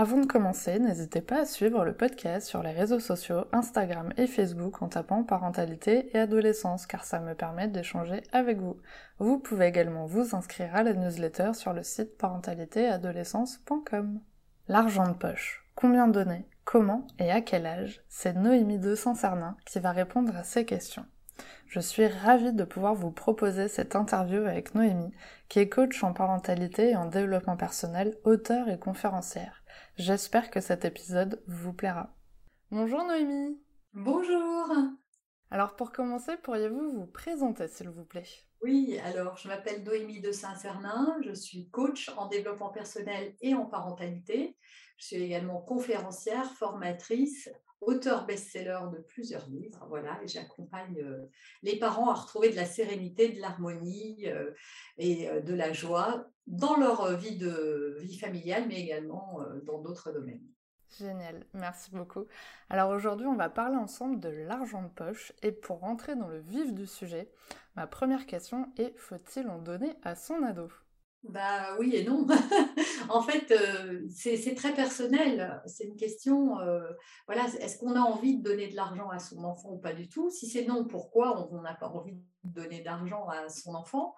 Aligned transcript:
Avant 0.00 0.18
de 0.18 0.26
commencer, 0.26 0.78
n'hésitez 0.78 1.20
pas 1.20 1.40
à 1.40 1.44
suivre 1.44 1.84
le 1.84 1.92
podcast 1.92 2.46
sur 2.46 2.62
les 2.62 2.70
réseaux 2.70 3.00
sociaux, 3.00 3.46
Instagram 3.50 4.12
et 4.16 4.28
Facebook 4.28 4.80
en 4.80 4.86
tapant 4.86 5.24
parentalité 5.24 6.16
et 6.16 6.20
adolescence 6.20 6.86
car 6.86 7.04
ça 7.04 7.18
me 7.18 7.34
permet 7.34 7.66
d'échanger 7.66 8.22
avec 8.30 8.60
vous. 8.60 8.76
Vous 9.18 9.40
pouvez 9.40 9.66
également 9.66 10.06
vous 10.06 10.36
inscrire 10.36 10.76
à 10.76 10.84
la 10.84 10.92
newsletter 10.92 11.54
sur 11.54 11.72
le 11.72 11.82
site 11.82 12.16
parentalitéadolescence.com. 12.16 14.20
L'argent 14.68 15.08
de 15.08 15.14
poche. 15.14 15.66
Combien 15.74 16.06
donner? 16.06 16.46
Comment? 16.64 17.04
Et 17.18 17.32
à 17.32 17.40
quel 17.40 17.66
âge? 17.66 18.00
C'est 18.08 18.36
Noémie 18.36 18.78
de 18.78 18.94
Saint-Cernin 18.94 19.56
qui 19.66 19.80
va 19.80 19.90
répondre 19.90 20.36
à 20.36 20.44
ces 20.44 20.64
questions. 20.64 21.06
Je 21.66 21.80
suis 21.80 22.06
ravie 22.06 22.54
de 22.54 22.64
pouvoir 22.64 22.94
vous 22.94 23.10
proposer 23.10 23.68
cette 23.68 23.94
interview 23.94 24.42
avec 24.42 24.74
Noémie, 24.74 25.12
qui 25.48 25.58
est 25.58 25.68
coach 25.68 26.02
en 26.02 26.14
parentalité 26.14 26.90
et 26.90 26.96
en 26.96 27.06
développement 27.06 27.58
personnel, 27.58 28.16
auteur 28.24 28.70
et 28.70 28.78
conférencière. 28.78 29.62
J'espère 29.96 30.50
que 30.50 30.60
cet 30.60 30.86
épisode 30.86 31.42
vous 31.46 31.74
plaira. 31.74 32.16
Bonjour 32.70 33.04
Noémie 33.04 33.60
Bonjour 33.92 34.72
Alors 35.50 35.76
pour 35.76 35.92
commencer, 35.92 36.36
pourriez-vous 36.42 36.90
vous 36.90 37.06
présenter 37.06 37.68
s'il 37.68 37.90
vous 37.90 38.04
plaît? 38.04 38.26
Oui, 38.62 38.98
alors 39.04 39.36
je 39.36 39.48
m'appelle 39.48 39.84
Noémie 39.84 40.20
de 40.20 40.32
Saint-Cernin, 40.32 41.18
je 41.24 41.32
suis 41.32 41.68
coach 41.68 42.10
en 42.16 42.28
développement 42.28 42.70
personnel 42.70 43.34
et 43.40 43.54
en 43.54 43.66
parentalité. 43.66 44.56
Je 44.96 45.06
suis 45.06 45.16
également 45.16 45.60
conférencière, 45.60 46.50
formatrice, 46.54 47.48
auteur 47.80 48.26
best-seller 48.26 48.80
de 48.92 48.98
plusieurs 48.98 49.48
livres, 49.48 49.84
voilà, 49.88 50.20
et 50.22 50.28
j'accompagne 50.28 51.00
euh, 51.00 51.30
les 51.62 51.78
parents 51.78 52.10
à 52.10 52.14
retrouver 52.14 52.50
de 52.50 52.56
la 52.56 52.64
sérénité, 52.64 53.28
de 53.30 53.40
l'harmonie 53.40 54.26
euh, 54.26 54.50
et 54.98 55.28
euh, 55.28 55.40
de 55.40 55.54
la 55.54 55.72
joie 55.72 56.26
dans 56.46 56.76
leur 56.76 57.16
vie 57.16 57.36
de 57.36 57.98
vie 58.00 58.18
familiale, 58.18 58.64
mais 58.68 58.80
également 58.80 59.40
dans 59.66 59.82
d'autres 59.82 60.12
domaines. 60.12 60.42
Génial, 60.98 61.44
merci 61.52 61.90
beaucoup. 61.90 62.26
Alors 62.70 62.90
aujourd'hui, 62.90 63.26
on 63.26 63.36
va 63.36 63.50
parler 63.50 63.76
ensemble 63.76 64.18
de 64.18 64.30
l'argent 64.30 64.82
de 64.82 64.88
poche 64.88 65.32
et 65.42 65.52
pour 65.52 65.80
rentrer 65.80 66.16
dans 66.16 66.28
le 66.28 66.38
vif 66.38 66.72
du 66.72 66.86
sujet, 66.86 67.30
ma 67.76 67.86
première 67.86 68.24
question 68.24 68.72
est 68.78 68.96
faut-il 68.96 69.46
en 69.48 69.58
donner 69.58 69.94
à 70.02 70.14
son 70.14 70.42
ado? 70.42 70.70
Bah 71.24 71.76
oui 71.78 71.94
et 71.96 72.04
non. 72.04 72.26
en 73.08 73.22
fait, 73.22 73.50
euh, 73.50 74.06
c'est 74.08 74.54
très 74.54 74.72
personnel. 74.72 75.60
C'est 75.66 75.84
une 75.84 75.96
question, 75.96 76.58
euh, 76.60 76.88
voilà, 77.26 77.46
est-ce 77.60 77.78
qu'on 77.78 77.96
a 77.96 78.00
envie 78.00 78.38
de 78.38 78.42
donner 78.42 78.68
de 78.68 78.76
l'argent 78.76 79.08
à 79.10 79.18
son 79.18 79.42
enfant 79.44 79.70
ou 79.72 79.78
pas 79.78 79.92
du 79.92 80.08
tout? 80.08 80.30
Si 80.30 80.46
c'est 80.48 80.64
non, 80.64 80.86
pourquoi 80.86 81.50
on 81.52 81.60
n'a 81.60 81.74
pas 81.74 81.88
envie 81.88 82.14
de 82.14 82.22
donner 82.44 82.82
d'argent 82.82 83.26
à 83.28 83.48
son 83.48 83.74
enfant? 83.74 84.14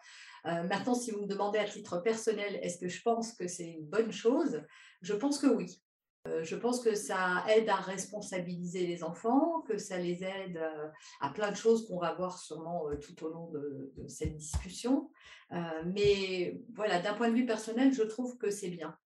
Euh, 0.47 0.63
Maintenant, 0.65 0.95
si 0.95 1.11
vous 1.11 1.23
me 1.23 1.27
demandez 1.27 1.59
à 1.59 1.65
titre 1.65 1.99
personnel, 1.99 2.61
est-ce 2.63 2.79
que 2.79 2.89
je 2.89 3.03
pense 3.03 3.33
que 3.33 3.49
c'est 3.49 3.71
une 3.71 3.87
bonne 3.87 4.13
chose? 4.13 4.63
Je 5.01 5.15
pense 5.15 5.39
que 5.39 5.47
oui. 5.47 5.83
Euh, 6.29 6.45
je 6.45 6.55
pense 6.55 6.81
que 6.81 6.95
ça 6.95 7.45
aide 7.49 7.69
à 7.69 7.77
responsabiliser 7.77 8.87
les 8.87 9.03
enfants, 9.03 9.63
que 9.63 9.79
ça 9.79 9.97
les 9.97 10.23
aide 10.23 10.59
euh, 10.59 10.89
à 11.21 11.31
plein 11.31 11.51
de 11.51 11.57
choses 11.57 11.89
qu'on 11.89 11.99
va 11.99 12.13
voir 12.13 12.39
sûrement 12.39 12.89
euh, 12.89 12.97
tout 12.97 13.25
au 13.25 13.31
long 13.31 13.51
de, 13.51 13.93
cette 14.07 14.37
discussion. 14.37 15.11
mais 15.87 16.61
voilà, 16.75 17.01
d'un 17.01 17.15
point 17.15 17.31
de 17.31 17.35
vue 17.35 17.47
personnel, 17.47 17.93
je 17.93 18.03
trouve 18.03 18.37
que 18.37 18.51
c'est 18.51 18.69
bien. 18.69 18.97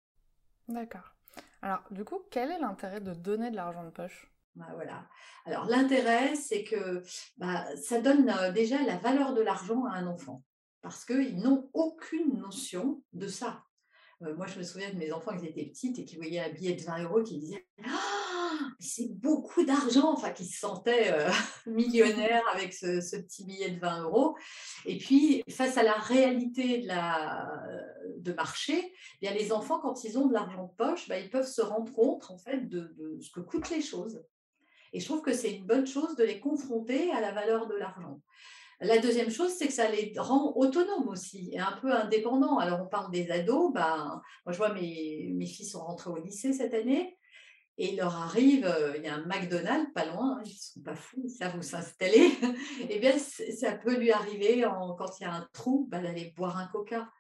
D'accord. 0.68 1.14
Alors, 1.62 1.82
du 1.90 2.04
coup, 2.04 2.20
quel 2.30 2.50
est 2.50 2.58
l'intérêt 2.58 3.00
de 3.00 3.14
donner 3.14 3.50
de 3.50 3.56
l'argent 3.56 3.84
de 3.84 3.90
poche? 3.90 4.30
Bah, 4.56 4.70
voilà. 4.74 5.08
Alors 5.46 5.66
l'intérêt, 5.66 6.36
c'est 6.36 6.64
que 6.64 7.02
bah, 7.38 7.64
ça 7.76 8.00
donne 8.00 8.30
déjà 8.52 8.82
la 8.82 8.96
valeur 8.96 9.34
de 9.34 9.40
l'argent 9.40 9.84
à 9.86 9.94
un 9.94 10.06
enfant, 10.06 10.44
parce 10.80 11.04
qu'ils 11.04 11.38
n'ont 11.38 11.70
aucune 11.72 12.38
notion 12.38 13.02
de 13.12 13.26
ça. 13.26 13.64
Euh, 14.22 14.34
moi, 14.36 14.46
je 14.46 14.58
me 14.58 14.64
souviens 14.64 14.90
de 14.90 14.96
mes 14.96 15.12
enfants 15.12 15.36
qui 15.36 15.46
étaient 15.46 15.66
petites 15.66 15.98
et 15.98 16.04
qui 16.04 16.16
voyaient 16.16 16.40
un 16.40 16.50
billet 16.50 16.74
de 16.74 16.82
20 16.82 17.04
euros 17.04 17.22
qui 17.22 17.38
disaient 17.38 17.66
ah, 17.84 18.58
c'est 18.78 19.12
beaucoup 19.14 19.64
d'argent, 19.64 20.12
enfin, 20.12 20.30
qui 20.30 20.44
se 20.46 20.58
sentaient 20.58 21.12
euh, 21.12 21.30
millionnaires 21.66 22.44
avec 22.52 22.72
ce, 22.72 23.16
petit 23.16 23.44
billet 23.44 23.70
de 23.70 23.80
20 23.80 24.02
euros. 24.02 24.36
Et 24.86 24.98
puis, 24.98 25.42
face 25.48 25.76
à 25.76 25.82
la 25.82 25.94
réalité 25.94 26.78
de, 26.78 28.20
de 28.20 28.32
marché, 28.32 28.74
eh 28.84 29.26
bien, 29.26 29.34
les 29.34 29.52
enfants, 29.52 29.80
quand 29.80 30.04
ils 30.04 30.18
ont 30.18 30.26
de 30.26 30.32
l'argent 30.32 30.64
de 30.64 30.76
poche, 30.76 31.08
bah, 31.08 31.18
ils 31.18 31.30
peuvent 31.30 31.50
se 31.50 31.62
rendre 31.62 31.92
compte 31.92 32.30
en 32.30 32.38
fait 32.38 32.68
de 32.68 33.18
ce 33.20 33.30
que 33.30 33.40
coûtent 33.40 33.70
les 33.70 33.82
choses. 33.82 34.22
Et 34.94 35.00
je 35.00 35.06
trouve 35.06 35.22
que 35.22 35.32
c'est 35.32 35.52
une 35.52 35.66
bonne 35.66 35.86
chose 35.86 36.14
de 36.14 36.22
les 36.22 36.38
confronter 36.38 37.10
à 37.10 37.20
la 37.20 37.32
valeur 37.32 37.66
de 37.66 37.74
l'argent. 37.74 38.20
La 38.80 38.98
deuxième 38.98 39.30
chose, 39.30 39.52
c'est 39.52 39.66
que 39.68 39.72
ça 39.72 39.88
les 39.88 40.12
rend 40.16 40.52
autonomes 40.56 41.08
aussi 41.08 41.50
et 41.52 41.58
un 41.58 41.72
peu 41.80 41.92
indépendants. 41.92 42.58
Alors, 42.58 42.82
on 42.82 42.88
parle 42.88 43.10
des 43.10 43.30
ados. 43.30 43.72
Ben, 43.72 44.20
moi, 44.44 44.52
je 44.52 44.56
vois 44.58 44.72
mes, 44.72 45.30
mes 45.34 45.46
filles 45.46 45.66
sont 45.66 45.84
rentrées 45.84 46.10
au 46.10 46.16
lycée 46.16 46.52
cette 46.52 46.74
année 46.74 47.16
et 47.76 47.92
il 47.92 47.96
leur 47.96 48.14
arrive, 48.14 48.64
euh, 48.66 48.96
il 48.96 49.02
y 49.02 49.08
a 49.08 49.14
un 49.14 49.26
McDonald's 49.26 49.92
pas 49.92 50.04
loin, 50.04 50.38
hein, 50.38 50.42
ils 50.44 50.50
ne 50.50 50.58
sont 50.58 50.80
pas 50.80 50.94
fous, 50.94 51.20
ils 51.24 51.30
savent 51.30 51.56
où 51.56 51.62
s'installer. 51.62 52.30
eh 52.88 52.98
bien, 53.00 53.18
ça 53.18 53.72
peut 53.72 53.96
lui 53.96 54.12
arriver, 54.12 54.64
quand 54.96 55.18
il 55.18 55.24
y 55.24 55.26
a 55.26 55.32
un 55.32 55.48
trou, 55.52 55.88
ben, 55.90 56.02
d'aller 56.02 56.32
boire 56.36 56.56
un 56.58 56.68
coca. 56.68 57.10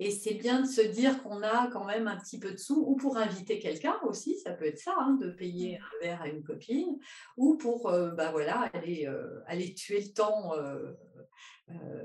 Et 0.00 0.10
c'est 0.10 0.34
bien 0.34 0.62
de 0.62 0.66
se 0.66 0.80
dire 0.80 1.22
qu'on 1.22 1.42
a 1.42 1.68
quand 1.68 1.84
même 1.84 2.08
un 2.08 2.16
petit 2.16 2.40
peu 2.40 2.50
de 2.50 2.56
sous, 2.56 2.84
ou 2.84 2.96
pour 2.96 3.16
inviter 3.16 3.60
quelqu'un 3.60 3.96
aussi, 4.02 4.38
ça 4.40 4.52
peut 4.52 4.66
être 4.66 4.78
ça, 4.78 4.94
hein, 4.98 5.16
de 5.20 5.30
payer 5.30 5.78
mmh. 5.78 5.82
un 5.82 6.04
verre 6.04 6.22
à 6.22 6.28
une 6.28 6.42
copine, 6.42 6.98
ou 7.36 7.56
pour 7.56 7.88
euh, 7.88 8.10
bah 8.10 8.32
voilà, 8.32 8.70
aller, 8.72 9.06
euh, 9.06 9.40
aller 9.46 9.72
tuer 9.72 10.00
le 10.00 10.12
temps 10.12 10.52
euh, 10.56 10.92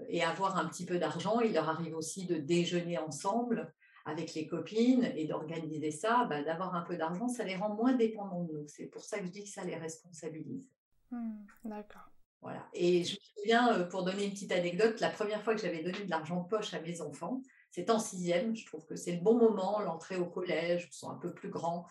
et 0.08 0.24
avoir 0.24 0.58
un 0.58 0.68
petit 0.68 0.86
peu 0.86 1.00
d'argent. 1.00 1.40
Il 1.40 1.54
leur 1.54 1.68
arrive 1.68 1.96
aussi 1.96 2.26
de 2.26 2.36
déjeuner 2.36 3.00
ensemble 3.00 3.74
avec 4.06 4.34
les 4.36 4.48
copines 4.48 5.12
et 5.16 5.26
d'organiser 5.26 5.92
ça, 5.92 6.26
bah, 6.30 6.44
d'avoir 6.44 6.76
un 6.76 6.82
peu 6.82 6.96
d'argent, 6.96 7.28
ça 7.28 7.44
les 7.44 7.56
rend 7.56 7.74
moins 7.74 7.94
dépendants 7.94 8.44
de 8.44 8.54
nous. 8.54 8.68
C'est 8.68 8.86
pour 8.86 9.04
ça 9.04 9.20
que 9.20 9.26
je 9.26 9.32
dis 9.32 9.44
que 9.44 9.50
ça 9.50 9.64
les 9.64 9.76
responsabilise. 9.76 10.70
Mmh, 11.10 11.46
d'accord. 11.66 12.10
Voilà. 12.42 12.66
Et 12.74 13.04
je 13.04 13.16
me 13.16 13.20
souviens, 13.36 13.84
pour 13.86 14.04
donner 14.04 14.26
une 14.26 14.32
petite 14.32 14.52
anecdote, 14.52 15.00
la 15.02 15.10
première 15.10 15.42
fois 15.44 15.56
que 15.56 15.62
j'avais 15.62 15.84
donné 15.84 16.06
de 16.06 16.10
l'argent 16.10 16.44
de 16.44 16.48
poche 16.48 16.74
à 16.74 16.80
mes 16.80 17.02
enfants, 17.02 17.42
c'est 17.72 17.90
en 17.90 18.00
sixième, 18.00 18.56
je 18.56 18.66
trouve 18.66 18.86
que 18.86 18.96
c'est 18.96 19.12
le 19.12 19.22
bon 19.22 19.36
moment, 19.36 19.80
l'entrée 19.80 20.18
au 20.18 20.26
collège, 20.26 20.90
ils 20.92 20.96
sont 20.96 21.10
un 21.10 21.16
peu 21.16 21.34
plus 21.34 21.50
grands. 21.50 21.86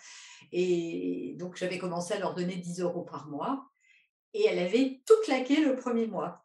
Et 0.53 1.37
donc, 1.39 1.56
j'avais 1.56 1.78
commencé 1.78 2.15
à 2.15 2.19
leur 2.19 2.34
donner 2.34 2.56
10 2.56 2.81
euros 2.81 3.03
par 3.03 3.28
mois. 3.28 3.65
Et 4.34 4.44
elle 4.47 4.59
avait 4.59 5.00
tout 5.06 5.15
claqué 5.25 5.61
le 5.61 5.77
premier 5.77 6.06
mois. 6.06 6.43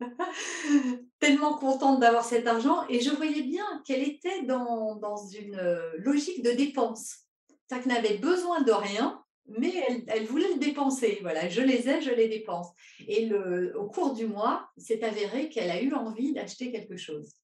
Tellement 1.18 1.54
contente 1.58 2.00
d'avoir 2.00 2.24
cet 2.24 2.46
argent. 2.46 2.86
Et 2.88 3.00
je 3.00 3.10
voyais 3.10 3.42
bien 3.42 3.64
qu'elle 3.84 4.02
était 4.02 4.42
dans, 4.42 4.98
une 5.38 5.56
euh, 5.56 5.92
logique 5.98 6.42
de 6.44 6.52
dépense. 6.52 7.26
Qu'elle 7.68 7.86
n'avait 7.86 8.18
besoin 8.18 8.62
de 8.62 8.72
rien, 8.72 9.22
mais 9.46 10.04
elle, 10.06 10.26
voulait 10.26 10.54
le 10.54 10.58
dépenser. 10.60 11.18
Voilà, 11.22 11.48
je 11.48 11.60
les 11.60 11.88
ai, 11.88 12.00
je 12.00 12.10
les 12.10 12.28
dépense. 12.28 12.68
Et 13.06 13.30
au 13.74 13.86
cours 13.86 14.14
du 14.14 14.26
mois, 14.26 14.70
c'est 14.76 15.02
avéré 15.02 15.48
qu'elle 15.48 15.70
a 15.70 15.82
eu 15.82 15.92
envie 15.92 16.32
d'acheter 16.32 16.70
quelque 16.70 16.96
chose. 16.96 17.39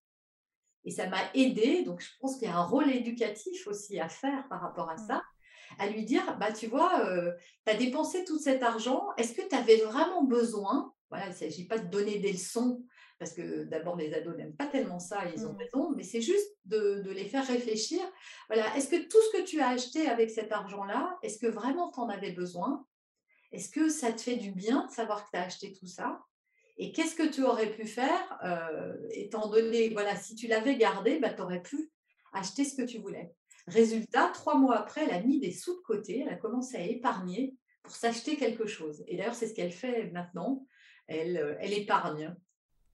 Et 0.86 0.91
ça 0.91 1.08
m'a 1.08 1.20
aidé. 1.34 1.82
Donc, 1.82 2.00
je 2.00 2.08
pense 2.20 2.38
qu'il 2.38 2.48
y 2.48 2.50
a 2.50 2.56
un 2.56 2.64
rôle 2.64 2.91
éducatif 2.91 3.66
aussi 3.66 3.98
à 4.00 4.08
faire 4.08 4.48
par 4.48 4.62
rapport 4.62 4.88
à 4.88 4.94
mmh. 4.94 5.06
ça. 5.08 5.22
À 5.78 5.88
lui 5.88 6.04
dire, 6.04 6.38
bah, 6.38 6.52
tu 6.52 6.69
vois, 6.69 7.04
euh, 7.04 7.32
tu 7.66 7.72
as 7.72 7.76
dépensé 7.76 8.24
tout 8.24 8.38
cet 8.38 8.62
argent. 8.62 9.08
Est-ce 9.19 9.34
que 9.34 9.46
tu 9.46 9.54
avais 9.54 9.78
vraiment 9.78 10.22
besoin? 10.22 10.94
Voilà, 11.11 11.26
il 11.26 11.31
ne 11.31 11.34
s'agit 11.34 11.66
pas 11.66 11.78
de 11.78 11.88
donner 11.88 12.19
des 12.19 12.32
leçons, 12.32 12.84
parce 13.19 13.32
que 13.32 13.64
d'abord, 13.64 13.96
les 13.96 14.14
ados 14.14 14.37
n'aiment 14.37 14.56
pas 14.56 14.66
tellement 14.66 14.99
ça, 14.99 15.20
ils 15.34 15.46
ont 15.46 15.52
mmh. 15.52 15.58
raison, 15.58 15.93
mais 15.96 16.02
c'est 16.02 16.20
juste 16.20 16.56
de, 16.64 17.02
de, 17.05 17.11
les 17.11 17.25
faire 17.25 17.46
réfléchir. 17.46 18.00
Voilà, 18.49 18.76
est-ce 18.76 18.88
que 18.88 19.08
tout 19.08 19.19
ce 19.32 19.38
que 19.38 19.44
tu 19.44 19.61
as 19.61 19.69
acheté 19.69 20.08
avec 20.08 20.31
cet 20.31 20.52
argent-là, 20.52 21.19
est-ce 21.22 21.38
que 21.38 21.46
vraiment 21.46 21.90
tu 21.90 22.00
en 22.00 22.08
avais 22.08 22.32
besoin? 22.32 22.87
Est-ce 23.52 23.70
que 23.70 23.88
ça 23.88 24.12
te 24.12 24.20
fait 24.20 24.37
du 24.37 24.52
bien 24.52 24.87
de 24.87 24.93
savoir 24.93 25.25
que 25.25 25.31
tu 25.32 25.38
as 25.38 25.44
acheté 25.44 25.72
tout 25.72 25.87
ça? 25.87 26.20
Et 26.78 26.93
qu'est-ce 26.93 27.14
que 27.14 27.26
tu 27.26 27.43
aurais 27.43 27.70
pu 27.70 27.87
faire, 27.87 28.38
euh, 28.44 28.94
étant 29.11 29.49
donné, 29.49 29.88
voilà, 29.90 30.14
si 30.17 30.34
tu 30.34 30.46
l'avais 30.46 30.76
gardé, 30.76 31.19
bah, 31.19 31.32
tu 31.32 31.43
aurais 31.43 31.62
pu 31.62 31.90
acheter 32.32 32.64
ce 32.64 32.76
que 32.76 32.87
tu 32.87 32.99
voulais. 32.99 33.34
Résultat, 33.67 34.31
trois 34.34 34.56
mois 34.56 34.78
après, 34.78 35.05
elle 35.05 35.14
a 35.14 35.23
mis 35.23 35.40
des 35.40 35.52
sous 35.52 35.75
de 35.75 35.82
côté, 35.82 36.20
elle 36.20 36.28
a 36.28 36.37
commencé 36.37 36.76
à 36.76 36.82
épargner 36.82 37.56
pour 37.82 37.94
s'acheter 37.94 38.37
quelque 38.37 38.67
chose. 38.67 39.02
Et 39.06 39.17
d'ailleurs, 39.17 39.34
c'est 39.34 39.49
ce 39.49 39.55
qu'elle 39.55 39.73
fait 39.73 40.11
maintenant. 40.11 40.67
Elle, 41.06 41.37
euh, 41.38 41.56
elle 41.61 41.73
épargne. 41.73 42.34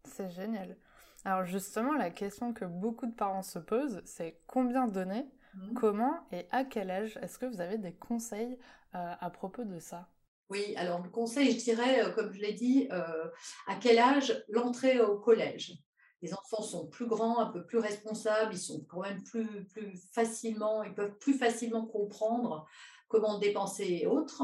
C'est 0.04 0.30
génial. 0.30 0.76
Alors 1.24 1.44
justement, 1.44 1.94
la 1.94 2.10
question 2.10 2.52
que 2.52 2.64
beaucoup 2.64 3.06
de 3.06 3.14
parents 3.14 3.42
se 3.42 3.58
posent, 3.58 4.02
c'est 4.04 4.40
combien 4.46 4.88
donner, 4.88 5.24
mmh. 5.54 5.74
comment 5.74 6.26
et 6.32 6.46
à 6.50 6.64
quel 6.64 6.90
âge? 6.90 7.18
Est-ce 7.22 7.38
que 7.38 7.46
vous 7.46 7.60
avez 7.60 7.78
des 7.78 7.94
conseils 7.94 8.58
euh, 8.94 9.14
à 9.18 9.30
propos 9.30 9.64
de 9.64 9.78
ça? 9.78 10.08
Oui, 10.52 10.74
alors 10.76 11.02
le 11.02 11.08
conseil, 11.08 11.50
je 11.52 11.64
dirais, 11.64 12.04
euh, 12.04 12.10
comme 12.10 12.30
je 12.30 12.38
l'ai 12.38 12.52
dit, 12.52 12.86
euh, 12.92 13.24
à 13.66 13.76
quel 13.76 13.98
âge 13.98 14.44
l'entrée 14.50 15.00
au 15.00 15.18
collège? 15.18 15.78
Les 16.20 16.34
enfants 16.34 16.60
sont 16.60 16.88
plus 16.88 17.06
grands, 17.06 17.38
un 17.38 17.46
peu 17.46 17.64
plus 17.64 17.78
responsables, 17.78 18.52
ils 18.52 18.60
sont 18.60 18.84
quand 18.86 19.00
même 19.00 19.22
plus, 19.24 19.64
plus 19.64 19.98
facilement, 20.12 20.82
ils 20.82 20.92
peuvent 20.92 21.16
plus 21.16 21.38
facilement 21.38 21.86
comprendre 21.86 22.66
comment 23.08 23.38
dépenser 23.38 24.00
et 24.02 24.06
autres. 24.06 24.42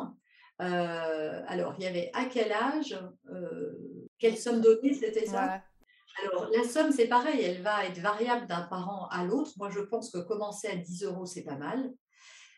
Euh, 0.62 1.42
alors, 1.46 1.74
il 1.76 1.84
y 1.84 1.86
avait 1.86 2.10
à 2.14 2.24
quel 2.24 2.52
âge, 2.52 2.98
quelle 4.18 4.38
somme 4.38 4.62
donnée, 4.62 4.94
c'était 4.94 5.26
ça? 5.26 5.60
Alors, 6.24 6.48
la 6.50 6.64
somme, 6.64 6.90
c'est 6.90 7.06
pareil, 7.06 7.42
elle 7.42 7.60
va 7.60 7.84
être 7.84 7.98
variable 7.98 8.46
d'un 8.46 8.62
parent 8.62 9.08
à 9.10 9.26
l'autre. 9.26 9.52
Moi, 9.58 9.68
je 9.68 9.80
pense 9.80 10.10
que 10.10 10.18
commencer 10.20 10.68
à 10.68 10.74
10 10.74 11.04
euros, 11.04 11.26
c'est 11.26 11.44
pas 11.44 11.56
mal. 11.56 11.92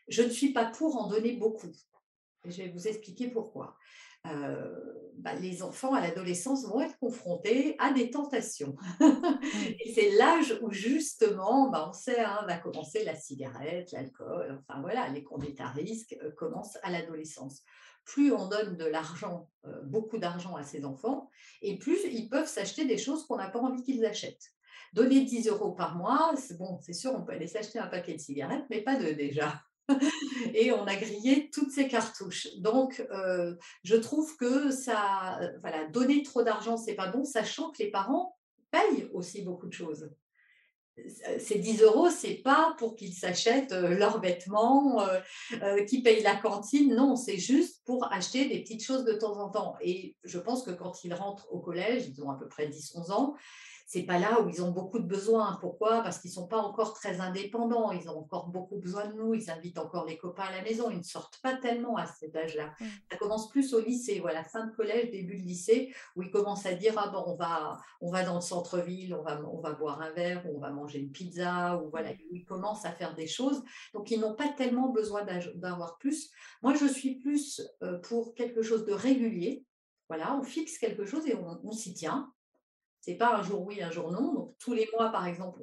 Je 0.06 0.22
ne 0.22 0.30
suis 0.30 0.52
pas 0.52 0.66
pour 0.66 0.96
en 1.02 1.08
donner 1.08 1.32
beaucoup. 1.32 1.72
Je 2.44 2.62
vais 2.62 2.68
vous 2.68 2.88
expliquer 2.88 3.28
pourquoi. 3.28 3.76
Euh, 4.26 4.74
bah, 5.16 5.34
les 5.34 5.62
enfants 5.62 5.94
à 5.94 6.00
l'adolescence 6.00 6.66
vont 6.66 6.80
être 6.80 6.98
confrontés 6.98 7.74
à 7.78 7.92
des 7.92 8.10
tentations. 8.10 8.76
et 9.00 9.92
c'est 9.94 10.10
l'âge 10.10 10.58
où 10.62 10.70
justement, 10.70 11.70
bah, 11.70 11.86
on 11.88 11.92
sait, 11.92 12.20
hein, 12.20 12.44
va 12.46 12.58
commencer 12.58 13.04
la 13.04 13.14
cigarette, 13.14 13.92
l'alcool, 13.92 14.62
enfin 14.62 14.80
voilà, 14.82 15.08
les 15.08 15.22
conduites 15.22 15.60
à 15.60 15.68
risque 15.68 16.16
euh, 16.22 16.30
commencent 16.32 16.78
à 16.82 16.90
l'adolescence. 16.90 17.62
Plus 18.04 18.32
on 18.32 18.48
donne 18.48 18.76
de 18.76 18.84
l'argent, 18.84 19.48
euh, 19.66 19.82
beaucoup 19.84 20.18
d'argent 20.18 20.54
à 20.54 20.64
ces 20.64 20.84
enfants, 20.84 21.30
et 21.62 21.78
plus 21.78 21.98
ils 22.04 22.28
peuvent 22.28 22.48
s'acheter 22.48 22.84
des 22.84 22.98
choses 22.98 23.26
qu'on 23.26 23.36
n'a 23.36 23.48
pas 23.48 23.60
envie 23.60 23.82
qu'ils 23.82 24.04
achètent. 24.04 24.50
Donner 24.92 25.24
10 25.24 25.48
euros 25.48 25.72
par 25.72 25.96
mois, 25.96 26.34
c'est 26.36 26.58
bon, 26.58 26.78
c'est 26.82 26.92
sûr, 26.92 27.12
on 27.14 27.24
peut 27.24 27.32
aller 27.32 27.46
s'acheter 27.46 27.78
un 27.78 27.86
paquet 27.86 28.14
de 28.14 28.20
cigarettes, 28.20 28.64
mais 28.68 28.82
pas 28.82 28.96
deux 28.96 29.14
déjà. 29.14 29.62
et 30.54 30.72
on 30.72 30.84
a 30.84 30.96
grillé 30.96 31.50
toutes 31.50 31.70
ces 31.70 31.88
cartouches. 31.88 32.48
Donc, 32.58 33.04
euh, 33.10 33.54
je 33.84 33.96
trouve 33.96 34.36
que 34.36 34.70
ça, 34.70 35.40
voilà, 35.60 35.86
donner 35.88 36.22
trop 36.22 36.42
d'argent, 36.42 36.76
c'est 36.76 36.94
pas 36.94 37.08
bon, 37.08 37.24
sachant 37.24 37.70
que 37.70 37.82
les 37.82 37.90
parents 37.90 38.36
payent 38.70 39.08
aussi 39.12 39.42
beaucoup 39.42 39.66
de 39.66 39.72
choses. 39.72 40.10
Ces 41.38 41.58
10 41.58 41.82
euros, 41.82 42.10
c'est 42.10 42.34
pas 42.34 42.74
pour 42.78 42.94
qu'ils 42.94 43.14
s'achètent 43.14 43.72
euh, 43.72 43.96
leurs 43.96 44.20
vêtements, 44.20 45.00
euh, 45.00 45.84
qu'ils 45.84 46.02
payent 46.02 46.22
la 46.22 46.36
cantine. 46.36 46.94
Non, 46.94 47.16
c'est 47.16 47.38
juste 47.38 47.82
pour 47.86 48.12
acheter 48.12 48.48
des 48.48 48.60
petites 48.60 48.84
choses 48.84 49.04
de 49.04 49.12
temps 49.12 49.38
en 49.38 49.48
temps. 49.48 49.76
Et 49.80 50.16
je 50.24 50.38
pense 50.38 50.62
que 50.62 50.70
quand 50.70 51.04
ils 51.04 51.14
rentrent 51.14 51.46
au 51.50 51.60
collège, 51.60 52.08
ils 52.08 52.22
ont 52.22 52.30
à 52.30 52.38
peu 52.38 52.48
près 52.48 52.68
10-11 52.68 53.12
ans, 53.12 53.34
c'est 53.92 54.04
pas 54.04 54.20
là 54.20 54.40
où 54.40 54.48
ils 54.48 54.62
ont 54.62 54.70
beaucoup 54.70 55.00
de 55.00 55.04
besoins. 55.04 55.58
Pourquoi? 55.60 56.00
Parce 56.02 56.20
qu'ils 56.20 56.30
sont 56.30 56.46
pas 56.46 56.58
encore 56.58 56.94
très 56.94 57.20
indépendants. 57.20 57.90
Ils 57.90 58.08
ont 58.08 58.20
encore 58.20 58.46
beaucoup 58.46 58.76
besoin 58.76 59.06
de 59.06 59.14
nous. 59.14 59.34
Ils 59.34 59.50
invitent 59.50 59.80
encore 59.80 60.06
les 60.06 60.16
copains 60.16 60.44
à 60.44 60.52
la 60.52 60.62
maison. 60.62 60.90
Ils 60.90 60.98
ne 60.98 61.02
sortent 61.02 61.40
pas 61.42 61.56
tellement 61.56 61.96
à 61.96 62.06
cet 62.06 62.36
âge-là. 62.36 62.72
Ça 63.10 63.16
commence 63.16 63.48
plus 63.48 63.74
au 63.74 63.80
lycée, 63.80 64.20
voilà, 64.20 64.44
fin 64.44 64.64
de 64.68 64.70
collège, 64.76 65.10
début 65.10 65.38
de 65.38 65.42
lycée, 65.42 65.92
où 66.14 66.22
ils 66.22 66.30
commencent 66.30 66.66
à 66.66 66.74
dire 66.74 66.94
ah 66.98 67.08
bon, 67.08 67.24
on 67.26 67.34
va, 67.34 67.78
on 68.00 68.12
va 68.12 68.22
dans 68.22 68.36
le 68.36 68.40
centre-ville, 68.40 69.12
on 69.12 69.24
va, 69.24 69.42
on 69.42 69.58
va 69.58 69.72
boire 69.72 70.00
un 70.00 70.12
verre, 70.12 70.46
on 70.54 70.60
va 70.60 70.70
manger 70.70 71.00
une 71.00 71.10
pizza, 71.10 71.76
ou 71.82 71.90
voilà, 71.90 72.10
ils 72.30 72.44
commencent 72.44 72.84
à 72.84 72.92
faire 72.92 73.16
des 73.16 73.26
choses. 73.26 73.60
Donc 73.92 74.12
ils 74.12 74.20
n'ont 74.20 74.36
pas 74.36 74.50
tellement 74.50 74.90
besoin 74.90 75.26
d'avoir 75.56 75.98
plus. 75.98 76.30
Moi, 76.62 76.74
je 76.74 76.86
suis 76.86 77.16
plus 77.16 77.60
euh, 77.82 77.98
pour 77.98 78.34
quelque 78.34 78.62
chose 78.62 78.84
de 78.84 78.92
régulier. 78.92 79.64
Voilà, 80.08 80.36
on 80.36 80.44
fixe 80.44 80.78
quelque 80.78 81.06
chose 81.06 81.26
et 81.26 81.34
on 81.34 81.72
s'y 81.72 81.92
tient. 81.92 82.32
C'est 83.00 83.16
pas 83.16 83.36
un 83.36 83.42
jour 83.42 83.62
oui, 83.66 83.82
un 83.82 83.90
jour 83.90 84.12
non. 84.12 84.34
Donc, 84.34 84.54
tous 84.58 84.74
les 84.74 84.88
mois, 84.92 85.10
par 85.10 85.26
exemple, 85.26 85.60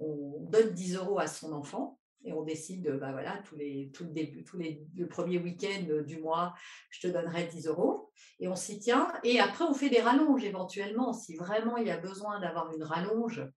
on, 0.00 0.46
donne 0.50 0.70
10 0.70 0.96
euros 0.96 1.18
à 1.18 1.26
son 1.26 1.52
enfant 1.52 1.98
et 2.24 2.32
on 2.32 2.42
décide, 2.42 2.90
bah 2.98 3.12
voilà, 3.12 3.40
tous 3.44 3.56
les, 3.56 3.90
tout 3.92 4.04
le 4.04 4.10
début, 4.10 4.44
tous 4.44 4.58
les, 4.58 4.84
le 4.96 5.06
premier 5.06 5.38
week-end 5.38 6.02
du 6.04 6.20
mois, 6.20 6.54
je 6.90 7.06
te 7.06 7.12
donnerai 7.12 7.46
10 7.46 7.68
euros. 7.68 8.10
Et 8.40 8.48
on 8.48 8.56
s'y 8.56 8.80
tient. 8.80 9.12
Et 9.24 9.40
après, 9.40 9.64
on 9.64 9.74
fait 9.74 9.90
des 9.90 10.00
rallonges 10.00 10.44
éventuellement. 10.44 11.12
Si 11.12 11.36
vraiment 11.36 11.76
il 11.76 11.86
y 11.86 11.90
a 11.90 11.96
besoin 11.96 12.40
d'avoir 12.40 12.72
une 12.72 12.82
rallonge, 12.82 13.48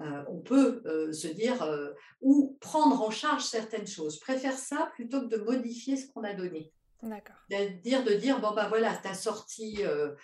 euh, 0.00 0.24
on 0.28 0.40
peut 0.40 0.82
euh, 0.86 1.12
se 1.12 1.28
dire 1.28 1.62
euh, 1.62 1.92
ou 2.20 2.56
prendre 2.60 3.00
en 3.00 3.10
charge 3.10 3.44
certaines 3.44 3.86
choses. 3.86 4.16
Je 4.16 4.20
préfère 4.20 4.58
ça 4.58 4.90
plutôt 4.94 5.20
que 5.20 5.36
de 5.36 5.36
modifier 5.36 5.96
ce 5.96 6.10
qu'on 6.10 6.24
a 6.24 6.34
donné. 6.34 6.72
D'accord. 7.02 7.36
De 7.50 7.80
dire, 7.82 8.04
de 8.04 8.14
dire, 8.14 8.40
bon, 8.40 8.52
bah 8.54 8.68
voilà, 8.68 8.96
tu 8.96 9.08
as 9.08 9.14
sorti 9.14 9.82
euh, 9.82 10.14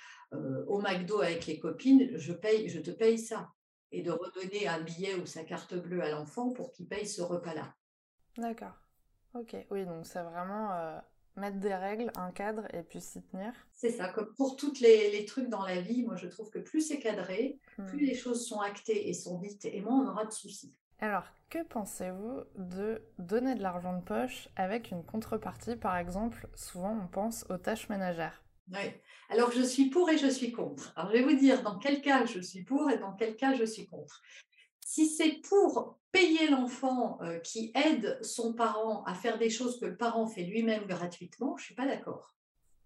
au 0.67 0.81
McDo 0.81 1.21
avec 1.21 1.47
les 1.47 1.59
copines, 1.59 2.17
je, 2.17 2.33
paye, 2.33 2.69
je 2.69 2.81
te 2.81 2.91
paye 2.91 3.19
ça. 3.19 3.51
Et 3.93 4.03
de 4.03 4.11
redonner 4.11 4.69
un 4.69 4.81
billet 4.81 5.15
ou 5.15 5.27
sa 5.27 5.43
carte 5.43 5.75
bleue 5.75 6.03
à 6.03 6.11
l'enfant 6.11 6.53
pour 6.53 6.73
qu'il 6.73 6.87
paye 6.87 7.07
ce 7.07 7.23
repas-là. 7.23 7.75
D'accord. 8.39 8.75
Ok, 9.35 9.57
oui, 9.71 9.85
donc 9.85 10.07
c'est 10.07 10.23
vraiment 10.23 10.73
euh, 10.73 10.99
mettre 11.37 11.59
des 11.59 11.75
règles, 11.75 12.13
un 12.17 12.31
cadre 12.31 12.67
et 12.75 12.83
puis 12.83 13.01
s'y 13.01 13.23
tenir. 13.23 13.53
C'est 13.73 13.91
ça, 13.91 14.09
comme 14.09 14.33
pour 14.35 14.57
tous 14.57 14.81
les, 14.81 15.25
trucs 15.25 15.49
dans 15.49 15.65
la 15.65 15.81
vie, 15.81 16.05
moi 16.05 16.17
je 16.17 16.29
trouve 16.29 16.51
que 16.51 16.59
plus 16.59 16.81
c'est 16.81 16.99
cadré, 16.99 17.59
plus 17.89 18.05
hmm. 18.05 18.09
les 18.09 18.15
choses 18.15 18.47
sont 18.47 18.61
actées 18.61 19.09
et 19.09 19.15
sont 19.15 19.39
dites, 19.39 19.65
et 19.65 19.81
moins 19.81 20.05
on 20.05 20.09
aura 20.09 20.25
de 20.25 20.33
soucis. 20.33 20.75
Alors, 21.03 21.25
que 21.49 21.63
pensez-vous 21.63 22.43
de 22.57 23.03
donner 23.19 23.55
de 23.55 23.63
l'argent 23.63 23.97
de 23.97 24.03
poche 24.03 24.49
avec 24.55 24.91
une 24.91 25.03
contrepartie 25.03 25.77
Par 25.77 25.97
exemple, 25.97 26.47
souvent 26.55 26.95
on 27.03 27.09
pense 27.09 27.47
aux 27.49 27.57
tâches 27.57 27.89
ménagères? 27.89 28.43
Oui. 28.71 28.93
Alors, 29.31 29.51
je 29.51 29.63
suis 29.63 29.89
pour 29.89 30.11
et 30.11 30.19
je 30.19 30.29
suis 30.29 30.53
contre. 30.53 30.93
Alors, 30.97 31.11
je 31.11 31.17
vais 31.17 31.23
vous 31.23 31.39
dire 31.39 31.63
dans 31.63 31.79
quel 31.79 32.03
cas 32.03 32.27
je 32.27 32.41
suis 32.41 32.65
pour 32.65 32.91
et 32.91 32.99
dans 32.99 33.15
quel 33.15 33.35
cas 33.35 33.55
je 33.55 33.65
suis 33.65 33.87
contre. 33.87 34.21
Si 34.81 35.07
c'est 35.09 35.41
pour 35.49 35.99
payer 36.13 36.51
l'enfant 36.51 37.19
euh, 37.23 37.39
qui 37.39 37.73
aide 37.75 38.19
son 38.23 38.53
parent 38.53 39.03
à 39.05 39.15
faire 39.15 39.39
des 39.39 39.49
choses 39.49 39.81
que 39.81 39.87
le 39.87 39.97
parent 39.97 40.27
fait 40.27 40.43
lui-même 40.43 40.85
gratuitement, 40.85 41.57
je 41.57 41.63
ne 41.63 41.67
suis 41.67 41.75
pas 41.75 41.87
d'accord. 41.87 42.37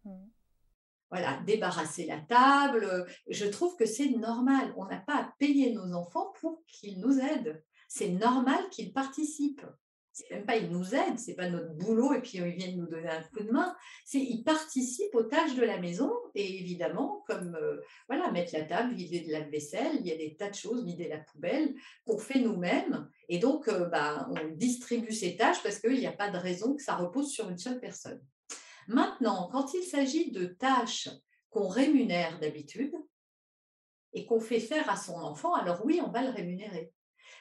Mmh. 0.04 0.10
Voilà, 1.10 1.40
débarrasser 1.46 2.06
la 2.06 2.20
table, 2.20 3.06
je 3.28 3.46
trouve 3.46 3.76
que 3.76 3.86
c'est 3.86 4.10
normal. 4.10 4.72
On 4.76 4.84
n'a 4.84 5.00
pas 5.00 5.16
à 5.16 5.34
payer 5.38 5.72
nos 5.72 5.92
enfants 5.94 6.32
pour 6.40 6.62
qu'ils 6.66 7.00
nous 7.00 7.18
aident. 7.18 7.62
C'est 7.96 8.08
normal 8.08 8.58
qu'ils 8.72 8.92
participent 8.92 9.64
c'est 10.10 10.30
même 10.30 10.46
pas 10.46 10.56
ils 10.56 10.70
nous 10.70 10.94
aident, 10.94 11.18
c'est 11.18 11.34
pas 11.34 11.48
notre 11.48 11.74
boulot 11.74 12.14
et 12.14 12.20
puis 12.20 12.38
ils 12.38 12.44
viennent 12.44 12.76
nous 12.76 12.86
donner 12.86 13.08
un 13.08 13.22
coup 13.22 13.42
de 13.42 13.50
main. 13.50 13.76
C'est 14.04 14.20
ils 14.20 14.44
participent 14.44 15.14
aux 15.14 15.24
tâches 15.24 15.56
de 15.56 15.64
la 15.64 15.78
maison 15.78 16.12
et 16.36 16.60
évidemment 16.60 17.24
comme 17.26 17.56
euh, 17.56 17.80
voilà 18.08 18.30
mettre 18.30 18.52
la 18.52 18.62
table, 18.62 18.94
vider 18.94 19.20
de 19.20 19.32
la 19.32 19.40
vaisselle, 19.40 19.96
il 19.98 20.06
y 20.06 20.12
a 20.12 20.16
des 20.16 20.36
tas 20.36 20.50
de 20.50 20.54
choses, 20.54 20.84
vider 20.84 21.08
la 21.08 21.18
poubelle 21.18 21.74
qu'on 22.06 22.18
fait 22.18 22.38
nous-mêmes 22.38 23.08
et 23.28 23.38
donc 23.38 23.66
euh, 23.66 23.86
bah, 23.86 24.28
on 24.30 24.54
distribue 24.54 25.12
ces 25.12 25.36
tâches 25.36 25.62
parce 25.64 25.80
qu'il 25.80 25.98
n'y 25.98 26.06
a 26.06 26.12
pas 26.12 26.30
de 26.30 26.38
raison 26.38 26.76
que 26.76 26.82
ça 26.82 26.94
repose 26.94 27.32
sur 27.32 27.48
une 27.48 27.58
seule 27.58 27.80
personne. 27.80 28.24
Maintenant, 28.86 29.48
quand 29.50 29.74
il 29.74 29.82
s'agit 29.82 30.30
de 30.30 30.46
tâches 30.46 31.08
qu'on 31.50 31.66
rémunère 31.66 32.38
d'habitude 32.38 32.94
et 34.12 34.26
qu'on 34.26 34.40
fait 34.40 34.60
faire 34.60 34.88
à 34.88 34.96
son 34.96 35.16
enfant, 35.16 35.54
alors 35.54 35.84
oui, 35.84 36.00
on 36.04 36.10
va 36.10 36.22
le 36.22 36.30
rémunérer. 36.30 36.92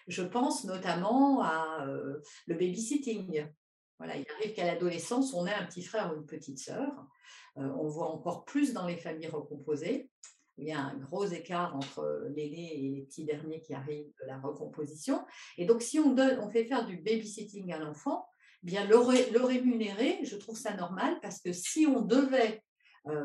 Je 0.07 0.23
pense 0.23 0.65
notamment 0.65 1.41
à 1.41 1.85
le 1.85 2.55
babysitting. 2.55 3.45
Voilà, 3.97 4.17
il 4.17 4.25
arrive 4.37 4.53
qu'à 4.53 4.65
l'adolescence, 4.65 5.33
on 5.33 5.45
ait 5.45 5.53
un 5.53 5.65
petit 5.65 5.83
frère 5.83 6.11
ou 6.13 6.17
une 6.17 6.25
petite 6.25 6.59
sœur. 6.59 6.91
On 7.55 7.87
voit 7.87 8.09
encore 8.09 8.43
plus 8.45 8.73
dans 8.73 8.87
les 8.87 8.97
familles 8.97 9.27
recomposées. 9.27 10.09
Il 10.57 10.67
y 10.67 10.71
a 10.71 10.79
un 10.79 10.97
gros 10.97 11.25
écart 11.25 11.75
entre 11.75 12.27
l'aîné 12.35 12.77
et 12.77 12.89
les 12.89 13.01
petits 13.01 13.25
derniers 13.25 13.61
qui 13.61 13.73
arrivent 13.73 14.11
de 14.21 14.27
la 14.27 14.39
recomposition. 14.39 15.23
Et 15.57 15.65
donc, 15.65 15.81
si 15.81 15.99
on, 15.99 16.15
fait 16.51 16.65
faire 16.65 16.85
du 16.85 16.97
babysitting 16.97 17.71
à 17.73 17.79
l'enfant, 17.79 18.27
eh 18.63 18.67
bien 18.67 18.85
le, 18.85 18.97
rémunérer, 19.43 20.19
je 20.23 20.35
trouve 20.35 20.57
ça 20.57 20.75
normal 20.75 21.19
parce 21.21 21.39
que 21.39 21.53
si 21.53 21.87
on 21.87 22.01
devait 22.01 22.63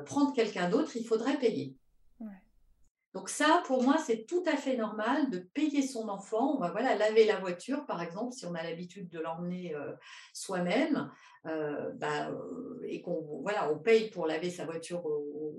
prendre 0.07 0.33
quelqu'un 0.33 0.71
d'autre, 0.71 0.97
il 0.97 1.07
faudrait 1.07 1.39
payer. 1.39 1.77
Donc 3.15 3.31
ça, 3.31 3.63
pour 3.67 3.83
moi, 3.83 3.97
c'est 3.99 4.27
tout 4.27 4.45
à 4.47 4.57
fait 4.57 4.77
normal 4.77 5.31
de 5.31 5.39
payer 5.39 5.83
son 5.83 6.09
enfant. 6.09 6.57
On 6.57 6.59
va 6.59 6.71
voilà, 6.71 6.95
laver 6.95 7.25
la 7.25 7.41
voiture, 7.41 7.87
par 7.87 8.03
exemple, 8.03 8.35
si 8.35 8.45
on 8.45 8.55
a 8.55 8.63
l'habitude 8.63 9.09
de 9.09 9.19
l'emmener 9.19 9.75
euh, 9.75 9.93
soi-même, 10.35 11.11
euh, 11.47 11.91
bah, 11.95 12.29
euh, 12.31 12.83
et 12.87 13.01
qu'on 13.01 13.41
voilà, 13.43 13.73
on 13.73 13.79
paye 13.79 14.11
pour 14.11 14.27
laver 14.27 14.51
sa 14.51 14.67
voiture 14.67 15.07
au, 15.07 15.57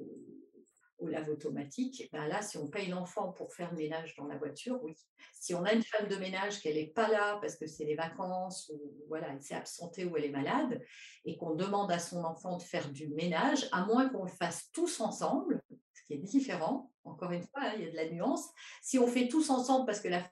lave 1.02 1.30
automatique. 1.30 2.08
Ben 2.12 2.28
là, 2.28 2.42
si 2.42 2.58
on 2.58 2.68
paye 2.68 2.90
l'enfant 2.90 3.32
pour 3.32 3.54
faire 3.54 3.72
le 3.72 3.78
ménage 3.78 4.16
dans 4.16 4.28
la 4.28 4.38
voiture, 4.38 4.78
oui. 4.84 4.96
Si 5.34 5.56
on 5.56 5.64
a 5.64 5.74
une 5.74 5.82
femme 5.82 6.10
de 6.10 6.18
ménage 6.18 6.62
qu'elle 6.62 6.76
n'est 6.76 6.88
pas 6.88 7.08
là 7.08 7.40
parce 7.40 7.56
que 7.56 7.66
c'est 7.66 7.86
les 7.86 7.96
vacances 7.96 8.70
ou 8.74 8.94
voilà, 9.08 9.30
elle 9.32 9.42
s'est 9.42 9.56
absentée 9.56 10.04
ou 10.04 10.18
elle 10.18 10.26
est 10.26 10.30
malade, 10.30 10.82
et 11.24 11.38
qu'on 11.38 11.56
demande 11.56 11.90
à 11.92 12.00
son 12.00 12.24
enfant 12.26 12.58
de 12.58 12.64
faire 12.64 12.92
du 12.92 13.08
ménage, 13.08 13.68
à 13.72 13.86
moins 13.86 14.10
qu'on 14.10 14.26
le 14.26 14.30
fasse 14.30 14.70
tous 14.74 15.00
ensemble, 15.00 15.64
qui 16.10 16.16
est 16.16 16.18
différent. 16.18 16.92
Encore 17.04 17.32
une 17.32 17.44
fois, 17.44 17.62
hein, 17.62 17.74
il 17.78 17.84
y 17.84 17.88
a 17.88 17.92
de 17.92 17.96
la 17.96 18.10
nuance. 18.10 18.50
Si 18.82 18.98
on 18.98 19.08
fait 19.08 19.28
tous 19.28 19.52
ensemble 19.52 19.86
parce 19.86 20.00
que 20.00 20.08
la 20.08 20.24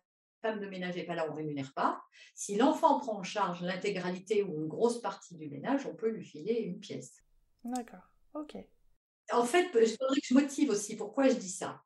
femme 0.41 0.59
de 0.59 0.67
ménage 0.67 0.95
n'est 0.95 1.05
pas 1.05 1.13
là, 1.13 1.25
on 1.27 1.31
ne 1.31 1.37
rémunère 1.37 1.71
pas. 1.73 2.01
Si 2.33 2.55
l'enfant 2.55 2.99
prend 2.99 3.19
en 3.19 3.23
charge 3.23 3.61
l'intégralité 3.61 4.41
ou 4.41 4.59
une 4.59 4.67
grosse 4.67 5.01
partie 5.01 5.35
du 5.35 5.47
ménage, 5.47 5.85
on 5.85 5.95
peut 5.95 6.09
lui 6.09 6.25
filer 6.25 6.55
une 6.61 6.79
pièce. 6.79 7.23
D'accord, 7.63 8.09
ok. 8.33 8.57
En 9.31 9.43
fait, 9.43 9.67
je 9.73 9.95
voudrais 9.99 10.19
que 10.19 10.27
je 10.27 10.33
motive 10.33 10.69
aussi 10.71 10.95
pourquoi 10.95 11.29
je 11.29 11.35
dis 11.35 11.51
ça. 11.51 11.83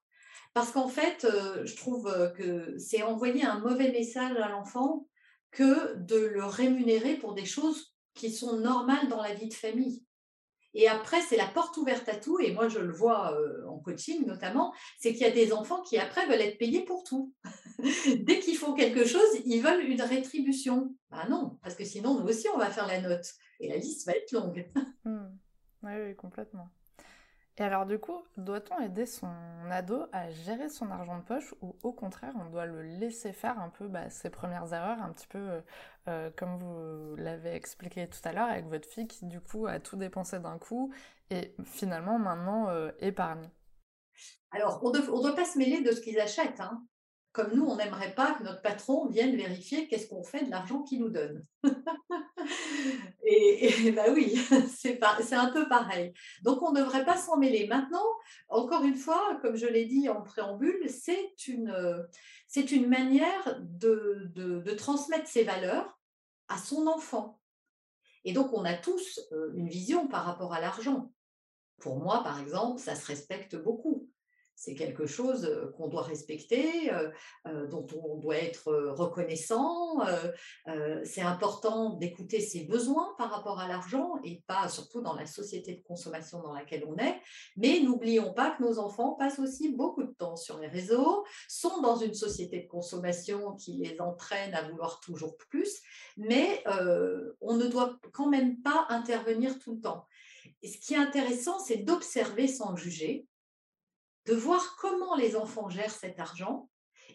Parce 0.54 0.72
qu'en 0.72 0.88
fait, 0.88 1.26
euh, 1.26 1.66
je 1.66 1.76
trouve 1.76 2.08
euh, 2.08 2.30
que 2.30 2.78
c'est 2.78 3.04
envoyer 3.04 3.44
un 3.44 3.60
mauvais 3.60 3.92
message 3.92 4.38
à 4.38 4.50
l'enfant 4.50 5.08
que 5.50 5.96
de 5.96 6.18
le 6.18 6.46
rémunérer 6.46 7.16
pour 7.16 7.34
des 7.34 7.46
choses 7.46 7.96
qui 8.14 8.32
sont 8.32 8.58
normales 8.58 9.10
dans 9.10 9.22
la 9.22 9.34
vie 9.34 9.48
de 9.48 9.54
famille. 9.54 10.06
Et 10.74 10.88
après, 10.88 11.22
c'est 11.22 11.38
la 11.38 11.48
porte 11.48 11.76
ouverte 11.78 12.08
à 12.10 12.16
tout. 12.16 12.40
Et 12.40 12.54
moi, 12.54 12.68
je 12.68 12.80
le 12.80 12.94
vois 12.94 13.34
euh, 13.34 13.68
en 13.68 13.80
coaching 13.80 14.26
notamment, 14.26 14.74
c'est 15.00 15.14
qu'il 15.14 15.22
y 15.22 15.30
a 15.30 15.32
des 15.32 15.54
enfants 15.54 15.82
qui 15.82 15.98
après 15.98 16.26
veulent 16.28 16.42
être 16.42 16.58
payés 16.58 16.84
pour 16.86 17.04
tout. 17.04 17.34
Dès 18.20 18.40
qu'ils 18.40 18.58
font 18.58 18.74
quelque 18.74 19.06
chose, 19.06 19.28
ils 19.46 19.62
veulent 19.62 19.86
une 19.86 20.02
rétribution. 20.02 20.96
Ben 21.10 21.28
non, 21.30 21.58
parce 21.62 21.76
que 21.76 21.84
sinon, 21.84 22.20
nous 22.20 22.28
aussi, 22.28 22.48
on 22.54 22.58
va 22.58 22.70
faire 22.70 22.88
la 22.88 23.02
note. 23.02 23.26
Et 23.60 23.68
la 23.68 23.78
liste 23.78 24.06
va 24.06 24.14
être 24.14 24.32
longue. 24.32 24.70
Hmm. 25.04 25.30
Oui, 25.84 25.92
oui, 26.06 26.16
complètement. 26.16 26.70
Et 27.62 27.64
alors 27.64 27.86
du 27.86 28.00
coup, 28.00 28.20
doit-on 28.38 28.80
aider 28.80 29.06
son 29.06 29.30
ado 29.70 30.06
à 30.12 30.32
gérer 30.32 30.68
son 30.68 30.90
argent 30.90 31.20
de 31.20 31.24
poche 31.24 31.54
ou 31.62 31.76
au 31.84 31.94
contraire, 31.94 32.34
on 32.40 32.50
doit 32.50 32.66
le 32.66 32.82
laisser 32.82 33.34
faire 33.34 33.60
un 33.60 33.70
peu 33.70 33.88
bah, 33.88 34.10
ses 34.10 34.32
premières 34.32 34.74
erreurs, 34.74 35.00
un 35.00 35.12
petit 35.12 35.28
peu 35.28 35.38
euh, 35.38 35.62
euh, 36.08 36.32
comme 36.36 36.58
vous 36.58 37.16
l'avez 37.18 37.54
expliqué 37.54 38.10
tout 38.10 38.18
à 38.24 38.34
l'heure 38.34 38.50
avec 38.50 38.66
votre 38.66 38.90
fille 38.90 39.08
qui 39.08 39.28
du 39.28 39.40
coup 39.40 39.68
a 39.68 39.80
tout 39.80 39.96
dépensé 39.96 40.40
d'un 40.40 40.58
coup 40.58 40.92
et 41.30 41.54
finalement 41.64 42.18
maintenant 42.18 42.68
euh, 42.70 42.90
épargne? 42.98 43.48
Alors, 44.50 44.84
on 44.84 44.90
ne 44.90 45.22
doit 45.22 45.36
pas 45.36 45.46
se 45.46 45.60
mêler 45.60 45.84
de 45.84 45.92
ce 45.92 46.02
qu'ils 46.02 46.20
achètent. 46.20 46.62
Hein 46.62 46.84
comme 47.32 47.54
nous, 47.54 47.66
on 47.66 47.78
n'aimerait 47.78 48.14
pas 48.14 48.34
que 48.34 48.44
notre 48.44 48.62
patron 48.62 49.08
vienne 49.08 49.36
vérifier 49.36 49.88
qu'est-ce 49.88 50.08
qu'on 50.08 50.24
fait 50.24 50.44
de 50.44 50.50
l'argent 50.50 50.84
qu'il 50.84 51.00
nous 51.00 51.10
donne. 51.10 51.46
et, 53.24 53.92
bah 53.92 54.06
oui, 54.14 54.36
c'est 54.70 55.00
un 55.34 55.52
peu 55.52 55.68
pareil. 55.68 56.14
Donc 56.44 56.62
on 56.62 56.72
ne 56.72 56.80
devrait 56.80 57.06
pas 57.06 57.18
s'en 57.18 57.38
mêler. 57.38 57.68
Maintenant, 57.68 58.06
encore 58.50 58.84
une 58.84 58.96
fois, 58.96 59.40
comme 59.42 59.56
je 59.56 59.68
l'ai 59.68 59.86
dit 59.86 60.10
en 60.10 60.22
préambule, 60.22 60.90
c'est 60.90 61.48
une, 61.48 62.08
une 62.56 62.88
manière 62.88 63.60
de, 63.62 64.32
de 64.36 64.72
transmettre 64.74 65.28
ses 65.28 65.44
valeurs 65.44 66.00
à 66.48 66.58
son 66.58 66.88
enfant. 66.88 67.42
Et 68.24 68.34
donc 68.34 68.54
on 68.54 68.66
a 68.66 68.74
tous 68.74 69.20
euh, 69.32 69.52
une 69.56 69.68
vision 69.68 70.08
par 70.08 70.26
rapport 70.26 70.54
à 70.54 70.62
l'argent. 70.62 71.12
Pour 71.78 71.98
moi, 71.98 72.24
par 72.24 72.40
exemple, 72.40 72.80
ça 72.80 72.96
se 72.96 73.06
respecte 73.08 73.56
beaucoup 73.56 74.01
c'est 74.62 74.76
quelque 74.76 75.08
chose 75.08 75.72
qu'on 75.76 75.88
doit 75.88 76.04
respecter, 76.04 76.92
dont 77.72 77.88
on 77.96 78.18
doit 78.18 78.38
être 78.38 78.72
reconnaissant. 78.92 80.00
c'est 81.04 81.24
important 81.24 81.96
d'écouter 81.96 82.40
ses 82.40 82.66
besoins 82.66 83.16
par 83.18 83.32
rapport 83.32 83.60
à 83.60 83.68
l'argent 83.68 84.20
et 84.24 84.44
pas 84.46 84.70
surtout 84.70 85.02
dans 85.02 85.16
la 85.16 85.26
société 85.26 85.74
de 85.74 85.82
consommation 85.82 86.44
dans 86.44 86.54
laquelle 86.54 86.86
on 86.88 86.96
est. 86.98 87.20
Mais 87.58 87.80
n'oublions 87.80 88.34
pas 88.34 88.52
que 88.52 88.62
nos 88.62 88.78
enfants 88.78 89.14
passent 89.14 89.40
aussi 89.40 89.70
beaucoup 89.70 90.04
de 90.04 90.14
temps 90.14 90.36
sur 90.36 90.60
les 90.60 90.68
réseaux, 90.68 91.26
sont 91.48 91.82
dans 91.82 91.96
une 91.96 92.14
société 92.14 92.60
de 92.62 92.68
consommation 92.68 93.56
qui 93.56 93.78
les 93.78 94.00
entraîne 94.00 94.54
à 94.54 94.70
vouloir 94.70 95.00
toujours 95.00 95.38
plus, 95.38 95.82
mais 96.18 96.64
on 97.42 97.56
ne 97.56 97.66
doit 97.66 97.98
quand 98.14 98.30
même 98.30 98.62
pas 98.62 98.86
intervenir 98.90 99.58
tout 99.58 99.74
le 99.74 99.82
temps. 99.82 100.06
Et 100.62 100.68
ce 100.68 100.78
qui 100.78 100.94
est 100.94 100.98
intéressant, 100.98 101.58
c'est 101.58 101.78
d'observer 101.78 102.48
sans 102.48 102.76
juger 102.76 103.26
de 104.26 104.34
voir 104.34 104.76
comment 104.80 105.16
les 105.16 105.36
enfants 105.36 105.70
gèrent 105.70 105.92
cet 105.92 106.20
argent 106.20 106.70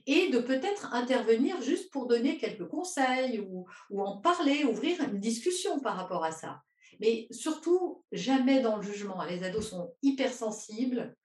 et 0.06 0.28
de 0.28 0.38
peut-être 0.38 0.94
intervenir 0.94 1.60
juste 1.62 1.90
pour 1.90 2.06
donner 2.06 2.38
quelques 2.38 2.68
conseils 2.68 3.40
ou, 3.40 3.66
en 3.98 4.18
parler, 4.18 4.64
ouvrir 4.64 5.00
une 5.02 5.18
discussion 5.18 5.80
par 5.80 5.96
rapport 5.96 6.25
à 6.25 6.32
ça. 6.32 6.62
Mais 7.00 7.26
surtout, 7.30 8.04
jamais 8.12 8.60
dans 8.60 8.76
le 8.76 8.82
jugement. 8.82 9.22
Les 9.25 9.42
ados 9.42 9.68
sont 9.68 9.94
hypersensibles. 10.02 11.16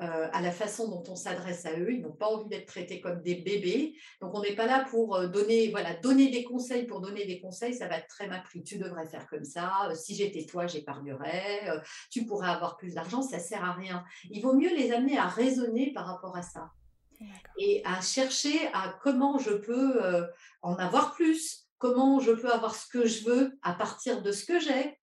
Euh, 0.00 0.28
à 0.32 0.40
la 0.40 0.50
façon 0.50 0.88
dont 0.88 1.02
on 1.08 1.16
s'adresse 1.16 1.66
à 1.66 1.78
eux. 1.78 1.92
Ils 1.92 2.00
n'ont 2.00 2.12
pas 2.12 2.26
envie 2.26 2.48
d'être 2.48 2.66
traités 2.66 3.00
comme 3.00 3.20
des 3.20 3.34
bébés. 3.34 3.94
Donc, 4.20 4.34
on 4.34 4.40
n'est 4.40 4.54
pas 4.54 4.66
là 4.66 4.86
pour 4.88 5.16
euh, 5.16 5.26
donner, 5.28 5.68
voilà, 5.70 5.94
donner 5.94 6.30
des 6.30 6.44
conseils 6.44 6.86
pour 6.86 7.00
donner 7.00 7.26
des 7.26 7.40
conseils. 7.40 7.74
Ça 7.74 7.88
va 7.88 7.98
être 7.98 8.08
très 8.08 8.26
mal 8.26 8.42
pris. 8.42 8.62
Tu 8.62 8.78
devrais 8.78 9.06
faire 9.06 9.28
comme 9.28 9.44
ça. 9.44 9.70
Euh, 9.90 9.94
si 9.94 10.14
j'étais 10.14 10.46
toi, 10.46 10.66
j'épargnerais. 10.66 11.82
tu 12.10 12.24
pourrais 12.24 12.48
avoir 12.48 12.78
plus 12.78 12.94
d'argent. 12.94 13.20
Ça 13.20 13.38
sert 13.38 13.64
à 13.64 13.72
rien. 13.72 14.02
Il 14.30 14.40
vaut 14.40 14.54
mieux 14.54 14.74
les 14.74 14.92
amener 14.92 15.18
à 15.18 15.26
raisonner 15.26 15.92
par 15.92 16.06
rapport 16.06 16.36
à 16.36 16.42
ça 16.42 16.70
et 17.58 17.82
à 17.84 18.00
chercher 18.00 18.68
à 18.72 18.98
comment 19.02 19.38
je 19.38 19.52
peux 19.52 20.26
en 20.62 20.74
avoir 20.74 21.14
plus, 21.14 21.68
comment 21.78 22.18
je 22.18 22.32
peux 22.32 22.50
avoir 22.50 22.74
ce 22.74 22.88
que 22.88 23.06
je 23.06 23.24
veux 23.24 23.58
à 23.62 23.74
partir 23.74 24.22
de 24.22 24.32
ce 24.32 24.44
que 24.44 24.58
j'ai, 24.58 24.98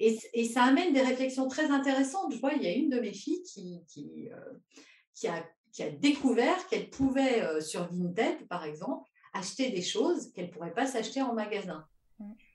et, 0.00 0.44
ça 0.44 0.64
amène 0.64 0.92
des 0.92 1.02
réflexions 1.02 1.48
très 1.48 1.70
intéressantes. 1.70 2.32
Je 2.32 2.40
vois, 2.40 2.52
il 2.54 2.62
y 2.62 2.66
a 2.66 2.72
une 2.72 2.90
de 2.90 3.00
mes 3.00 3.12
filles 3.12 3.42
qui, 3.42 3.82
qui, 3.88 4.30
euh, 4.30 5.28
a, 5.30 5.44
qui 5.72 5.82
a, 5.82 5.90
découvert 5.90 6.66
qu'elle 6.68 6.90
pouvait, 6.90 7.42
euh, 7.42 7.60
sur 7.60 7.88
Vinted, 7.92 8.46
par 8.48 8.64
exemple, 8.64 9.08
acheter 9.32 9.70
des 9.70 9.82
choses 9.82 10.32
qu'elle 10.32 10.46
ne 10.46 10.50
pourrait 10.50 10.74
pas 10.74 10.86
s'acheter 10.86 11.22
en 11.22 11.34
magasin. 11.34 11.86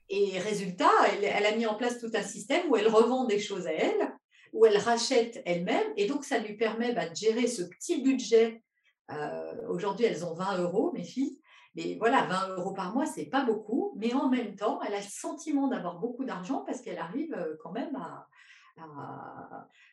Et 0.08 0.38
résultat, 0.38 0.90
elle, 1.20 1.44
a 1.44 1.54
mis 1.54 1.66
en 1.66 1.74
place 1.74 1.98
tout 1.98 2.10
un 2.14 2.22
système 2.22 2.70
où 2.70 2.76
elle 2.76 2.88
revend 2.88 3.26
des 3.26 3.38
choses 3.38 3.66
à 3.66 3.72
elle, 3.72 4.14
où 4.54 4.64
elle 4.64 4.78
rachète 4.78 5.42
elle-même, 5.44 5.92
et 5.96 6.06
donc 6.06 6.24
ça 6.24 6.38
lui 6.38 6.56
permet 6.56 6.94
bah, 6.94 7.08
de 7.08 7.14
gérer 7.14 7.46
ce 7.46 7.62
petit 7.62 8.00
budget. 8.02 8.62
Euh, 9.10 9.68
aujourd'hui, 9.68 10.06
elles 10.06 10.24
ont 10.24 10.34
20 10.34 10.62
euros, 10.62 10.92
mes 10.94 11.04
filles, 11.04 11.37
mais 11.74 11.96
voilà, 11.98 12.24
20 12.24 12.56
euros 12.56 12.72
par 12.72 12.94
mois, 12.94 13.06
c'est 13.06 13.26
pas 13.26 13.44
beaucoup, 13.44 13.92
mais 13.96 14.12
en 14.14 14.28
même 14.28 14.54
temps, 14.56 14.80
elle 14.82 14.94
a 14.94 15.00
le 15.00 15.02
sentiment 15.02 15.68
d'avoir 15.68 15.98
beaucoup 15.98 16.24
d'argent 16.24 16.64
parce 16.64 16.80
qu'elle 16.80 16.98
arrive 16.98 17.34
euh, 17.34 17.56
quand 17.62 17.72
même 17.72 17.94
à, 17.96 18.28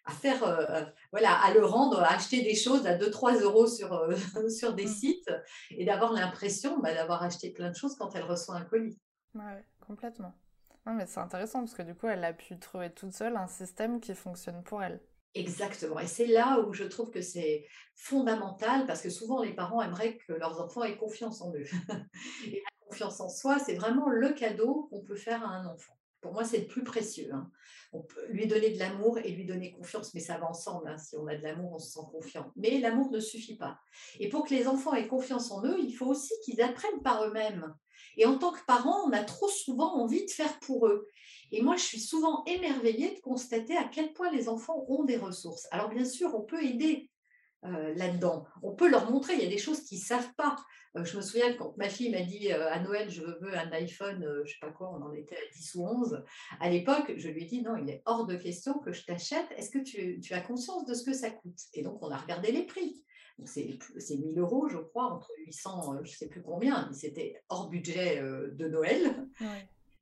à, 0.06 0.12
faire, 0.12 0.44
euh, 0.44 0.84
voilà, 1.12 1.34
à 1.44 1.54
le 1.54 1.66
rendre, 1.66 2.00
à 2.00 2.14
acheter 2.14 2.42
des 2.42 2.56
choses 2.56 2.86
à 2.88 2.98
2-3 2.98 3.42
euros 3.42 3.68
sur, 3.68 3.94
euh, 3.94 4.16
sur 4.50 4.74
des 4.74 4.86
mmh. 4.86 4.90
sites 4.90 5.32
et 5.72 5.86
d'avoir 5.86 6.14
l'impression 6.14 6.80
bah, 6.80 6.94
d'avoir 6.94 7.24
acheté 7.24 7.52
plein 7.52 7.70
de 7.70 7.76
choses 7.76 7.96
quand 7.96 8.16
elle 8.16 8.24
reçoit 8.24 8.56
un 8.56 8.66
colis. 8.66 9.00
Oui, 9.34 9.44
complètement. 9.86 10.34
Non, 10.86 10.94
mais 10.94 11.08
c'est 11.08 11.20
intéressant 11.20 11.60
parce 11.60 11.74
que 11.74 11.82
du 11.82 11.96
coup, 11.96 12.08
elle 12.08 12.24
a 12.24 12.34
pu 12.34 12.60
trouver 12.60 12.92
toute 12.92 13.14
seule 13.14 13.36
un 13.38 13.48
système 13.48 14.00
qui 14.00 14.14
fonctionne 14.14 14.64
pour 14.64 14.84
elle. 14.84 15.02
Exactement. 15.36 16.00
Et 16.00 16.08
c'est 16.08 16.28
là 16.28 16.62
où 16.62 16.74
je 16.74 16.86
trouve 16.86 17.12
que 17.12 17.22
c'est 17.22 17.68
fondamental 17.94 18.86
parce 18.86 19.02
que 19.02 19.10
souvent 19.10 19.44
les 19.44 19.54
parents 19.54 19.82
aimeraient 19.82 20.18
que 20.18 20.32
leurs 20.32 20.62
enfants 20.62 20.84
aient 20.84 20.98
confiance 20.98 21.42
en 21.42 21.54
eux. 21.54 21.66
Et 22.48 22.64
la 22.64 22.88
confiance 22.88 23.20
en 23.20 23.28
soi, 23.28 23.60
c'est 23.60 23.76
vraiment 23.76 24.10
le 24.10 24.32
cadeau 24.32 24.88
qu'on 24.90 25.02
peut 25.02 25.18
faire 25.18 25.44
à 25.44 25.50
un 25.50 25.66
enfant. 25.66 25.95
Pour 26.26 26.34
moi, 26.34 26.44
c'est 26.44 26.58
le 26.58 26.66
plus 26.66 26.84
précieux. 26.84 27.30
Hein. 27.32 27.52
On 27.94 28.02
peut 28.02 28.26
lui 28.30 28.48
donner 28.48 28.72
de 28.72 28.80
l'amour 28.80 29.20
et 29.20 29.30
lui 29.30 29.46
donner 29.46 29.72
confiance, 29.72 30.16
mais 30.16 30.20
ça 30.20 30.40
va 30.40 30.50
ensemble. 30.50 30.88
Hein. 30.88 30.98
Si 30.98 31.16
on 31.18 31.28
a 31.28 31.36
de 31.36 31.44
l'amour, 31.44 31.74
on 31.76 31.78
se 31.78 31.92
sent 31.92 32.08
confiant. 32.12 32.52
Mais 32.56 32.80
l'amour 32.80 33.12
ne 33.12 33.20
suffit 33.20 33.58
pas. 33.58 33.78
Et 34.20 34.28
pour 34.28 34.44
que 34.44 34.56
les 34.56 34.68
enfants 34.68 34.96
aient 34.96 35.08
confiance 35.08 35.52
en 35.52 35.64
eux, 35.64 35.78
il 35.80 35.94
faut 35.94 36.08
aussi 36.08 36.34
qu'ils 36.44 36.64
apprennent 36.64 37.04
par 37.04 37.24
eux-mêmes. 37.26 37.76
Et 38.18 38.26
en 38.26 38.40
tant 38.40 38.54
que 38.54 38.66
parents, 38.66 39.08
on 39.08 39.12
a 39.12 39.24
trop 39.24 39.50
souvent 39.50 40.02
envie 40.02 40.26
de 40.26 40.32
faire 40.32 40.60
pour 40.62 40.88
eux. 40.88 41.08
Et 41.52 41.62
moi, 41.62 41.76
je 41.76 41.84
suis 41.84 42.00
souvent 42.00 42.44
émerveillée 42.46 43.14
de 43.14 43.20
constater 43.20 43.78
à 43.78 43.84
quel 43.84 44.12
point 44.14 44.32
les 44.32 44.50
enfants 44.50 44.84
ont 44.88 45.04
des 45.04 45.18
ressources. 45.18 45.68
Alors 45.70 45.90
bien 45.90 46.06
sûr, 46.06 46.34
on 46.34 46.42
peut 46.42 46.64
aider 46.64 47.12
euh, 47.64 47.96
là-dedans. 47.96 48.46
On 48.62 48.76
peut 48.76 48.90
leur 48.90 49.10
montrer, 49.10 49.34
il 49.34 49.42
y 49.42 49.46
a 49.46 49.50
des 49.50 49.58
choses 49.58 49.82
qu'ils 49.82 49.98
ne 49.98 50.04
savent 50.04 50.34
pas. 50.36 50.56
Euh, 50.98 51.04
je 51.04 51.18
me 51.18 51.22
souviens 51.22 51.54
quand 51.54 51.76
ma 51.78 51.90
fille 51.90 52.12
m'a 52.12 52.22
dit 52.22 52.52
euh, 52.52 52.72
à 52.72 52.80
Noël, 52.80 53.10
je 53.10 53.24
veux 53.24 53.58
un 53.58 53.72
iPhone, 53.72 54.22
je 54.22 54.42
ne 54.42 54.46
sais 54.46 54.60
pas 54.62 54.70
quoi, 54.70 54.92
on 54.92 55.02
en 55.02 55.14
était 55.14 55.36
à 55.36 55.52
10 55.52 55.76
ou 55.76 55.88
11. 55.88 56.24
À 56.60 56.70
l'époque, 56.70 57.14
je 57.18 57.28
lui 57.28 57.44
ai 57.44 57.46
dit, 57.48 57.64
non, 57.64 57.76
il 57.76 57.90
est 57.90 58.04
hors 58.06 58.28
de 58.28 58.36
question 58.36 58.78
que 58.80 58.92
je 58.92 59.04
t'achète. 59.04 59.48
Est-ce 59.58 59.72
que 59.72 59.80
tu, 59.80 60.34
as 60.34 60.42
conscience 60.42 60.86
de 60.86 60.94
ce 60.94 61.04
que 61.04 61.14
ça 61.14 61.32
coûte? 61.32 61.60
Et 61.74 61.82
donc, 61.82 61.98
on 62.02 62.12
a 62.12 62.18
regardé 62.18 62.52
les 62.52 62.66
prix. 62.68 63.04
C'est 63.46 63.78
1000 64.10 64.38
euros, 64.38 64.70
je 64.70 64.78
crois, 64.78 65.12
entre 65.12 65.32
800, 65.48 65.96
je 66.04 66.12
ne 66.12 66.16
sais 66.16 66.28
plus 66.28 66.44
combien, 66.44 66.88
mais 66.88 66.96
c'était 66.96 67.42
hors 67.50 67.70
budget 67.70 68.22
de 68.22 68.68
Noël. 68.68 69.28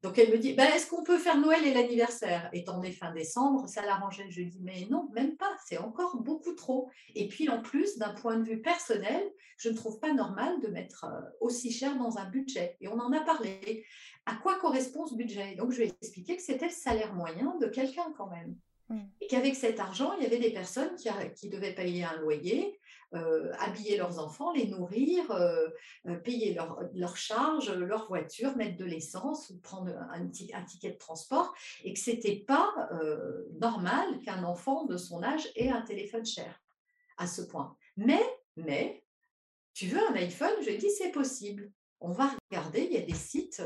Donc 0.04 0.20
elle 0.20 0.32
me 0.32 0.38
dit, 0.38 0.54
bah, 0.54 0.66
est-ce 0.76 0.90
qu'on 0.90 1.02
peut 1.02 1.18
faire 1.18 1.38
Noël 1.38 1.66
et 1.66 1.74
l'anniversaire? 1.74 2.50
Étant 2.52 2.76
donné 2.76 2.92
fin 2.92 3.14
décembre, 3.14 3.68
ça 3.70 3.86
l'arrangeait. 3.86 4.30
Je 4.30 4.42
dis, 4.42 4.60
mais 4.62 4.86
non, 4.90 5.10
même 5.14 5.38
pas, 5.38 5.56
c'est 5.66 5.78
encore 5.78 6.18
beaucoup 6.18 6.54
trop. 6.54 6.90
Et 7.16 7.30
puis 7.30 7.48
en 7.48 7.62
plus, 7.62 7.98
d'un 7.98 8.14
point 8.14 8.36
de 8.38 8.44
vue 8.44 8.62
personnel, 8.62 9.24
je 9.58 9.70
ne 9.70 9.76
trouve 9.76 10.02
pas 10.02 10.14
normal 10.14 10.60
de 10.62 10.68
mettre 10.68 11.06
euh, 11.06 11.22
aussi 11.40 11.72
cher 11.72 11.98
dans 11.98 12.18
un 12.18 12.30
budget. 12.30 12.76
Et 12.82 12.90
on 12.90 13.00
en 13.00 13.14
a 13.14 13.22
parlé. 13.22 13.86
À 14.26 14.36
quoi 14.36 14.60
correspond 14.60 15.06
ce 15.06 15.16
budget? 15.16 15.56
Donc 15.56 15.72
je 15.72 15.78
lui 15.78 15.86
ai 15.86 15.94
expliqué 16.02 16.36
que 16.36 16.42
c'était 16.42 16.68
le 16.68 16.72
salaire 16.72 17.14
moyen 17.14 17.56
de 17.62 17.68
quelqu'un 17.68 18.14
quand 18.18 18.30
même. 18.30 18.58
Mmh. 18.90 19.00
Et 19.22 19.28
qu'avec 19.28 19.56
cet 19.56 19.80
argent, 19.80 20.14
il 20.18 20.24
y 20.24 20.26
avait 20.26 20.38
des 20.38 20.52
personnes 20.52 20.96
qui, 20.96 21.08
qui 21.36 21.50
devaient 21.50 21.74
payer 21.74 22.04
un 22.04 22.18
loyer, 22.20 22.78
euh, 23.16 23.52
habiller 23.60 23.98
leurs 23.98 24.18
enfants, 24.18 24.52
les 24.54 24.68
nourrir, 24.68 25.30
euh, 25.32 25.68
euh, 26.08 26.16
payer 26.16 26.58
leurs 26.94 27.18
charges, 27.18 27.72
leur 27.72 28.08
voiture, 28.08 28.56
mettre 28.58 28.78
de 28.78 28.86
l'essence 28.86 29.52
ou 29.52 29.60
prendre 29.60 29.92
un, 30.12 30.24
un, 30.24 30.64
ticket 30.64 30.92
de 30.92 30.98
transport, 30.98 31.54
et 31.84 31.94
que 31.94 32.00
ce 32.00 32.12
n'était 32.12 32.44
pas 32.48 32.74
normal 33.60 34.20
qu'un 34.22 34.44
enfant 34.44 34.86
de 34.86 34.98
son 34.98 35.22
âge 35.22 35.48
ait 35.56 35.70
un 35.70 35.82
téléphone 35.82 36.26
cher 36.26 36.60
à 37.18 37.28
ce 37.28 37.44
point. 37.44 37.76
Mais, 37.98 38.24
mais, 38.56 39.04
tu 39.74 39.88
veux 39.88 40.02
un 40.10 40.16
iPhone? 40.16 40.54
Je 40.66 40.72
dis 40.72 40.90
c'est 40.90 41.12
possible. 41.12 41.72
On 42.00 42.12
va 42.12 42.32
regarder, 42.50 42.82
il 42.82 42.94
y 42.94 42.98
a 42.98 43.06
des 43.06 43.14
sites 43.14 43.62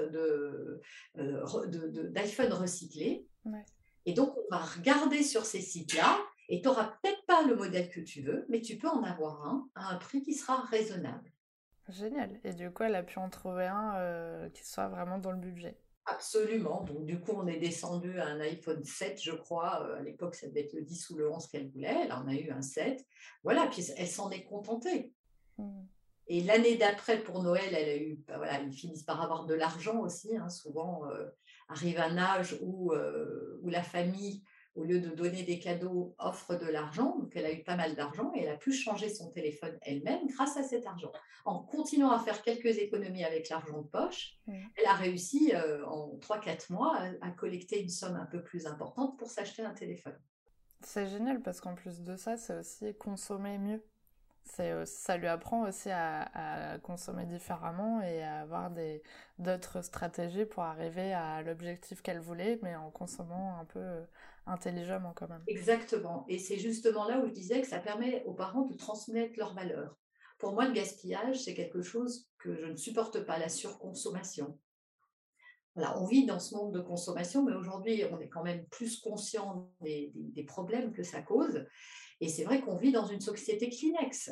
d'iPhone 1.15 1.69
de, 1.69 2.49
de, 2.49 2.53
recyclés. 2.53 3.27
Et 4.05 4.13
donc, 4.13 4.35
on 4.37 4.55
va 4.55 4.61
regarder 4.61 5.23
sur 5.23 5.45
ces 5.45 5.61
sites-là 5.61 6.19
et 6.49 6.61
tu 6.61 6.67
n'auras 6.67 6.97
peut-être 7.01 7.25
pas 7.25 7.43
le 7.43 7.55
modèle 7.55 7.89
que 7.89 7.99
tu 7.99 8.21
veux, 8.21 8.45
mais 8.49 8.61
tu 8.61 8.77
peux 8.77 8.87
en 8.87 9.03
avoir 9.03 9.45
un 9.45 9.69
à 9.75 9.89
un 9.89 9.97
prix 9.97 10.21
qui 10.21 10.33
sera 10.33 10.61
raisonnable. 10.61 11.31
Génial. 11.89 12.39
Et 12.43 12.53
du 12.53 12.71
coup, 12.71 12.83
elle 12.83 12.95
a 12.95 13.03
pu 13.03 13.19
en 13.19 13.29
trouver 13.29 13.65
un 13.65 13.95
euh, 13.95 14.49
qui 14.49 14.65
soit 14.65 14.87
vraiment 14.87 15.19
dans 15.19 15.31
le 15.31 15.37
budget. 15.37 15.77
Absolument. 16.05 16.83
Donc, 16.83 17.05
du 17.05 17.19
coup, 17.19 17.31
on 17.35 17.47
est 17.47 17.59
descendu 17.59 18.19
à 18.19 18.27
un 18.27 18.39
iPhone 18.39 18.83
7, 18.83 19.21
je 19.21 19.31
crois. 19.31 19.83
Euh, 19.83 19.97
à 19.97 20.01
l'époque, 20.01 20.35
ça 20.35 20.47
devait 20.47 20.61
être 20.61 20.73
le 20.73 20.81
10 20.81 21.09
ou 21.09 21.17
le 21.17 21.29
11 21.29 21.47
qu'elle 21.47 21.69
voulait. 21.69 22.03
Elle 22.05 22.13
en 22.13 22.27
a 22.27 22.33
eu 22.33 22.49
un 22.49 22.61
7. 22.61 23.05
Voilà, 23.43 23.67
puis 23.67 23.85
elle 23.97 24.07
s'en 24.07 24.29
est 24.31 24.43
contentée. 24.43 25.13
Mmh. 25.57 25.83
Et 26.27 26.41
l'année 26.41 26.75
d'après, 26.75 27.19
pour 27.23 27.41
Noël, 27.41 27.73
elle 27.73 27.89
a 27.89 27.97
eu, 27.97 28.23
bah 28.27 28.37
voilà, 28.37 28.61
ils 28.61 28.73
finissent 28.73 29.03
par 29.03 29.21
avoir 29.21 29.45
de 29.45 29.53
l'argent 29.53 29.99
aussi. 29.99 30.35
Hein. 30.35 30.49
souvent, 30.49 31.09
euh, 31.09 31.25
arrive 31.69 31.99
un 31.99 32.17
âge 32.17 32.57
où, 32.61 32.93
où 33.61 33.69
la 33.69 33.83
famille 33.83 34.43
au 34.77 34.83
lieu 34.83 34.99
de 34.99 35.09
donner 35.09 35.43
des 35.43 35.59
cadeaux, 35.59 36.15
offre 36.19 36.55
de 36.55 36.67
l'argent. 36.67 37.17
Donc, 37.17 37.35
elle 37.35 37.45
a 37.45 37.51
eu 37.51 37.63
pas 37.63 37.75
mal 37.75 37.95
d'argent 37.95 38.31
et 38.35 38.43
elle 38.43 38.53
a 38.53 38.57
pu 38.57 38.71
changer 38.71 39.09
son 39.09 39.29
téléphone 39.31 39.77
elle-même 39.81 40.27
grâce 40.27 40.55
à 40.57 40.63
cet 40.63 40.85
argent. 40.85 41.11
En 41.45 41.63
continuant 41.63 42.11
à 42.11 42.19
faire 42.19 42.41
quelques 42.41 42.77
économies 42.77 43.23
avec 43.23 43.49
l'argent 43.49 43.81
de 43.81 43.87
poche, 43.87 44.37
elle 44.47 44.85
a 44.85 44.93
réussi 44.93 45.51
euh, 45.53 45.85
en 45.85 46.17
3-4 46.19 46.71
mois 46.71 46.97
à, 47.21 47.31
collecter 47.31 47.81
une 47.81 47.89
somme 47.89 48.15
un 48.15 48.25
peu 48.25 48.43
plus 48.43 48.67
importante 48.67 49.17
pour 49.17 49.29
s'acheter 49.29 49.63
un 49.63 49.73
téléphone. 49.73 50.17
C'est 50.81 51.07
génial 51.07 51.41
parce 51.41 51.59
qu'en 51.59 51.73
plus 51.73 52.01
de 52.01 52.15
ça, 52.15 52.37
c'est 52.37 52.57
aussi 52.57 52.95
consommer 52.95 53.57
mieux. 53.57 53.83
Euh, 54.59 54.85
ça 54.85 55.17
lui 55.17 55.27
apprend 55.27 55.67
aussi 55.67 55.89
à, 55.91 56.79
consommer 56.83 57.25
différemment 57.25 58.01
et 58.01 58.23
à 58.23 58.41
avoir 58.41 58.71
d'autres 59.39 59.81
stratégies 59.81 60.45
pour 60.45 60.63
arriver 60.63 61.13
à 61.13 61.41
l'objectif 61.41 62.01
qu'elle 62.01 62.19
voulait, 62.19 62.59
mais 62.63 62.75
en 62.75 62.89
consommant 62.89 63.59
un 63.59 63.65
peu 63.65 63.79
euh, 63.79 64.05
intelligemment 64.47 65.13
quand 65.15 65.27
même. 65.29 65.43
Exactement. 65.47 66.25
Et 66.27 66.39
c'est 66.39 66.57
justement 66.57 67.07
là 67.07 67.19
où 67.19 67.27
je 67.27 67.33
disais 67.33 67.61
que 67.61 67.67
ça 67.67 67.79
permet 67.79 68.23
aux 68.25 68.33
parents 68.33 68.65
de 68.65 68.75
transmettre 68.75 69.37
leurs 69.37 69.53
valeurs. 69.53 69.97
Pour 70.39 70.53
moi, 70.53 70.67
le 70.67 70.73
gaspillage, 70.73 71.43
c'est 71.43 71.53
quelque 71.53 71.81
chose 71.81 72.27
que 72.37 72.55
je 72.55 72.65
ne 72.65 72.75
supporte 72.75 73.25
pas, 73.25 73.39
la 73.39 73.49
surconsommation. 73.49 74.59
Voilà, 75.75 75.99
on 76.01 76.05
vit 76.05 76.25
dans 76.25 76.39
ce 76.39 76.55
monde 76.55 76.73
de 76.73 76.79
consommation, 76.79 77.43
mais 77.43 77.53
aujourd'hui, 77.53 78.03
on 78.11 78.19
est 78.19 78.29
quand 78.29 78.43
même 78.43 78.65
plus 78.67 78.99
conscient 78.99 79.71
des, 79.81 80.11
des 80.15 80.43
problèmes 80.43 80.91
que 80.91 81.03
ça 81.03 81.21
cause. 81.21 81.65
Et 82.19 82.29
c'est 82.29 82.43
vrai 82.43 82.61
qu'on 82.61 82.77
vit 82.77 82.91
dans 82.91 83.05
une 83.05 83.21
société 83.21 83.69
Kleenex. 83.69 84.31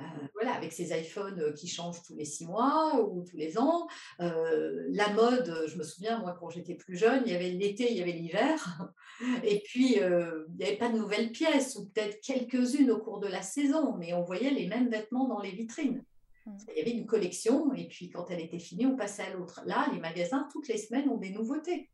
Euh, 0.00 0.04
voilà, 0.34 0.54
avec 0.54 0.72
ces 0.72 0.96
iPhones 0.96 1.40
euh, 1.40 1.52
qui 1.52 1.66
changent 1.66 2.02
tous 2.02 2.14
les 2.14 2.24
six 2.24 2.46
mois 2.46 3.00
ou 3.02 3.24
tous 3.24 3.36
les 3.36 3.58
ans. 3.58 3.88
Euh, 4.20 4.86
la 4.90 5.12
mode, 5.12 5.64
je 5.66 5.76
me 5.76 5.82
souviens, 5.82 6.20
moi, 6.20 6.36
quand 6.38 6.50
j'étais 6.50 6.74
plus 6.74 6.96
jeune, 6.96 7.22
il 7.26 7.32
y 7.32 7.34
avait 7.34 7.50
l'été, 7.50 7.90
il 7.90 7.96
y 7.96 8.02
avait 8.02 8.12
l'hiver. 8.12 8.92
Et 9.44 9.60
puis, 9.64 9.96
il 9.96 10.56
n'y 10.56 10.64
avait 10.64 10.76
pas 10.76 10.88
de 10.88 10.98
nouvelles 10.98 11.32
pièces, 11.32 11.76
ou 11.76 11.86
peut-être 11.86 12.20
quelques-unes 12.20 12.90
au 12.90 12.98
cours 12.98 13.18
de 13.18 13.26
la 13.26 13.42
saison, 13.42 13.96
mais 13.96 14.14
on 14.14 14.22
voyait 14.22 14.50
les 14.50 14.68
mêmes 14.68 14.88
vêtements 14.88 15.26
dans 15.26 15.40
les 15.40 15.50
vitrines. 15.50 16.04
Mmh. 16.46 16.56
Il 16.68 16.78
y 16.78 16.80
avait 16.82 16.96
une 16.96 17.06
collection, 17.06 17.74
et 17.74 17.88
puis 17.88 18.10
quand 18.10 18.30
elle 18.30 18.40
était 18.40 18.60
finie, 18.60 18.86
on 18.86 18.96
passait 18.96 19.22
à 19.22 19.32
l'autre. 19.34 19.62
Là, 19.66 19.88
les 19.92 19.98
magasins, 19.98 20.46
toutes 20.52 20.68
les 20.68 20.78
semaines, 20.78 21.08
ont 21.08 21.18
des 21.18 21.30
nouveautés. 21.30 21.90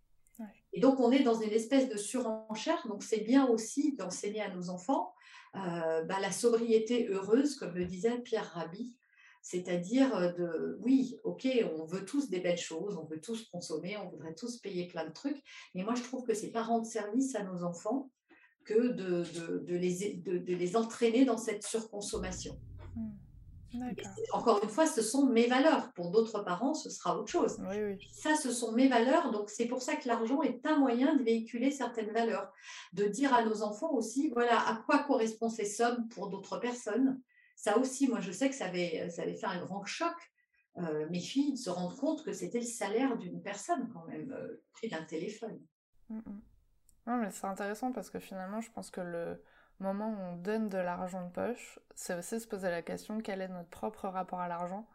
Et 0.73 0.81
donc, 0.81 0.99
on 0.99 1.13
est 1.13 1.23
dans 1.23 1.41
une 1.41 1.53
espèce 1.53 1.89
de 1.89 1.97
surenchère. 1.97 2.85
Donc, 2.89 3.05
c'est 3.05 3.21
bien 3.21 3.47
aussi 3.47 3.95
d'enseigner 3.95 4.41
à 4.41 4.53
nos 4.53 4.71
enfants 4.71 5.15
bah, 5.55 6.21
la 6.21 6.33
sobriété 6.33 7.09
heureuse, 7.09 7.57
comme 7.57 7.75
le 7.75 7.85
disait 7.85 8.19
Pierre 8.19 8.51
Rabhi. 8.55 8.95
C'est-à-dire 9.45 10.17
euh, 10.17 10.33
de, 10.33 10.79
oui, 10.81 11.19
ok, 11.23 11.47
on 11.77 11.85
veut 11.85 12.07
tous 12.07 12.31
des 12.31 12.41
belles 12.41 12.57
choses, 12.59 12.97
on 12.97 13.05
veut 13.05 13.21
tous 13.21 13.45
consommer, 13.51 13.95
on 13.99 14.09
voudrait 14.09 14.35
tous 14.35 14.57
payer 14.57 14.89
plein 14.89 15.07
de 15.07 15.13
trucs, 15.13 15.37
mais 15.75 15.85
moi 15.85 15.95
je 15.95 16.03
trouve 16.03 16.25
que 16.25 16.33
c'est 16.33 16.51
pas 16.51 16.63
rendre 16.63 16.87
service 16.87 17.35
à 17.35 17.45
nos 17.45 17.63
enfants 17.63 18.11
que 18.65 18.93
de, 18.93 19.23
les, 19.77 20.15
de, 20.15 20.55
les 20.55 20.77
entraîner 20.77 21.27
dans 21.27 21.37
cette 21.37 21.63
surconsommation. 21.63 22.59
Mmh. 22.97 23.11
Encore 24.33 24.63
une 24.63 24.69
fois, 24.69 24.87
ce 24.87 25.03
sont 25.03 25.27
mes 25.27 25.47
valeurs. 25.47 25.93
Pour 25.93 26.11
d'autres 26.11 26.43
parents, 26.43 26.75
ce 26.75 26.91
sera 26.91 27.19
autre 27.19 27.31
chose. 27.31 27.59
Ça, 28.13 28.35
ce 28.37 28.51
sont 28.53 28.73
mes 28.73 28.89
valeurs. 28.89 29.31
Donc, 29.31 29.51
c'est 29.51 29.67
pour 29.67 29.83
ça 29.83 29.97
que 29.97 30.09
l'argent 30.09 30.43
est 30.43 30.65
un 30.67 30.79
moyen 30.79 31.17
de 31.17 31.23
véhiculer 31.23 31.71
certaines 31.71 32.13
valeurs. 32.13 32.53
De 32.93 33.05
dire 33.05 33.35
à 33.35 33.45
nos 33.45 33.63
enfants 33.63 33.93
aussi, 33.93 34.31
voilà, 34.31 34.59
à 34.69 34.77
quoi 34.87 35.05
correspondent 35.05 35.51
ces 35.51 35.65
sommes 35.65 36.09
pour 36.09 36.29
d'autres 36.29 36.59
personnes. 36.59 37.21
Ça 37.57 37.79
aussi, 37.79 38.09
moi, 38.09 38.21
je 38.21 38.33
sais 38.33 38.49
que 38.49 38.55
ça 38.55 38.67
avait, 38.67 39.09
ça 39.11 39.23
avait 39.23 39.35
fait 39.35 39.47
un 39.47 39.65
grand 39.65 39.85
choc. 39.85 40.15
Euh, 40.79 41.09
mes 41.09 41.21
filles 41.21 41.53
de 41.53 41.59
se 41.59 41.71
rendre 41.71 41.97
compte 41.97 42.25
que 42.25 42.33
c'était 42.33 42.59
le 42.59 42.67
salaire 42.67 43.17
d'une 43.17 43.41
personne, 43.41 43.89
quand 43.93 44.05
même, 44.07 44.33
euh, 44.33 44.61
prix 44.73 44.89
d'un 44.89 45.05
téléphone. 45.05 45.61
Mm, 46.09 46.19
mm. 46.19 46.43
Non, 47.07 47.17
mais 47.19 47.31
c'est 47.31 47.47
intéressant 47.47 47.93
parce 47.93 48.11
que 48.11 48.19
finalement, 48.19 48.61
je 48.61 48.73
pense 48.73 48.91
que 48.91 49.01
le, 49.01 49.41
moment 49.81 50.11
où 50.11 50.21
on 50.33 50.37
donne 50.37 50.69
de 50.69 50.79
l'argent 50.79 51.27
de 51.27 51.31
poche, 51.31 51.79
c'est 51.95 52.15
aussi 52.15 52.41
se 52.41 52.47
poser 52.47 52.71
la 52.71 52.83
question 52.83 53.21
quel 53.21 53.41
est 53.41 53.49
notre 53.49 53.69
propre 53.69 54.09
rapport 54.09 54.41
à 54.41 54.49
l'argent? 54.49 54.87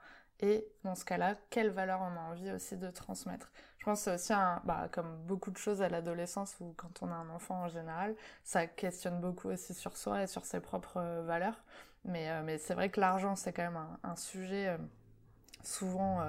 Et 0.41 0.65
dans 0.83 0.95
ce 0.95 1.03
cas-là, 1.03 1.35
quelle 1.49 1.69
valeur 1.69 1.99
on 2.01 2.17
a 2.17 2.21
envie 2.31 2.51
aussi 2.51 2.77
de 2.77 2.89
transmettre? 2.89 3.51
Je 3.77 3.85
pense 3.85 3.99
que 3.99 4.03
c'est 4.05 4.15
aussi 4.15 4.33
un, 4.33 4.61
bah, 4.65 4.87
comme 4.91 5.17
beaucoup 5.25 5.51
de 5.51 5.57
choses 5.57 5.81
à 5.81 5.89
l'adolescence 5.89 6.55
ou 6.59 6.73
quand 6.77 7.01
on 7.01 7.07
a 7.07 7.15
un 7.15 7.29
enfant 7.29 7.63
en 7.63 7.67
général, 7.67 8.15
ça 8.43 8.67
questionne 8.67 9.19
beaucoup 9.19 9.49
aussi 9.49 9.73
sur 9.73 9.97
soi 9.97 10.23
et 10.23 10.27
sur 10.27 10.45
ses 10.45 10.59
propres 10.59 10.97
euh, 10.97 11.23
valeurs. 11.23 11.61
Mais, 12.05 12.29
euh, 12.29 12.41
mais 12.43 12.57
c'est 12.57 12.73
vrai 12.73 12.89
que 12.89 13.01
l'argent, 13.01 13.35
c'est 13.35 13.51
quand 13.51 13.63
même 13.63 13.79
un, 14.03 14.15
sujet 14.15 14.67
euh, 14.69 14.77
souvent 15.63 16.21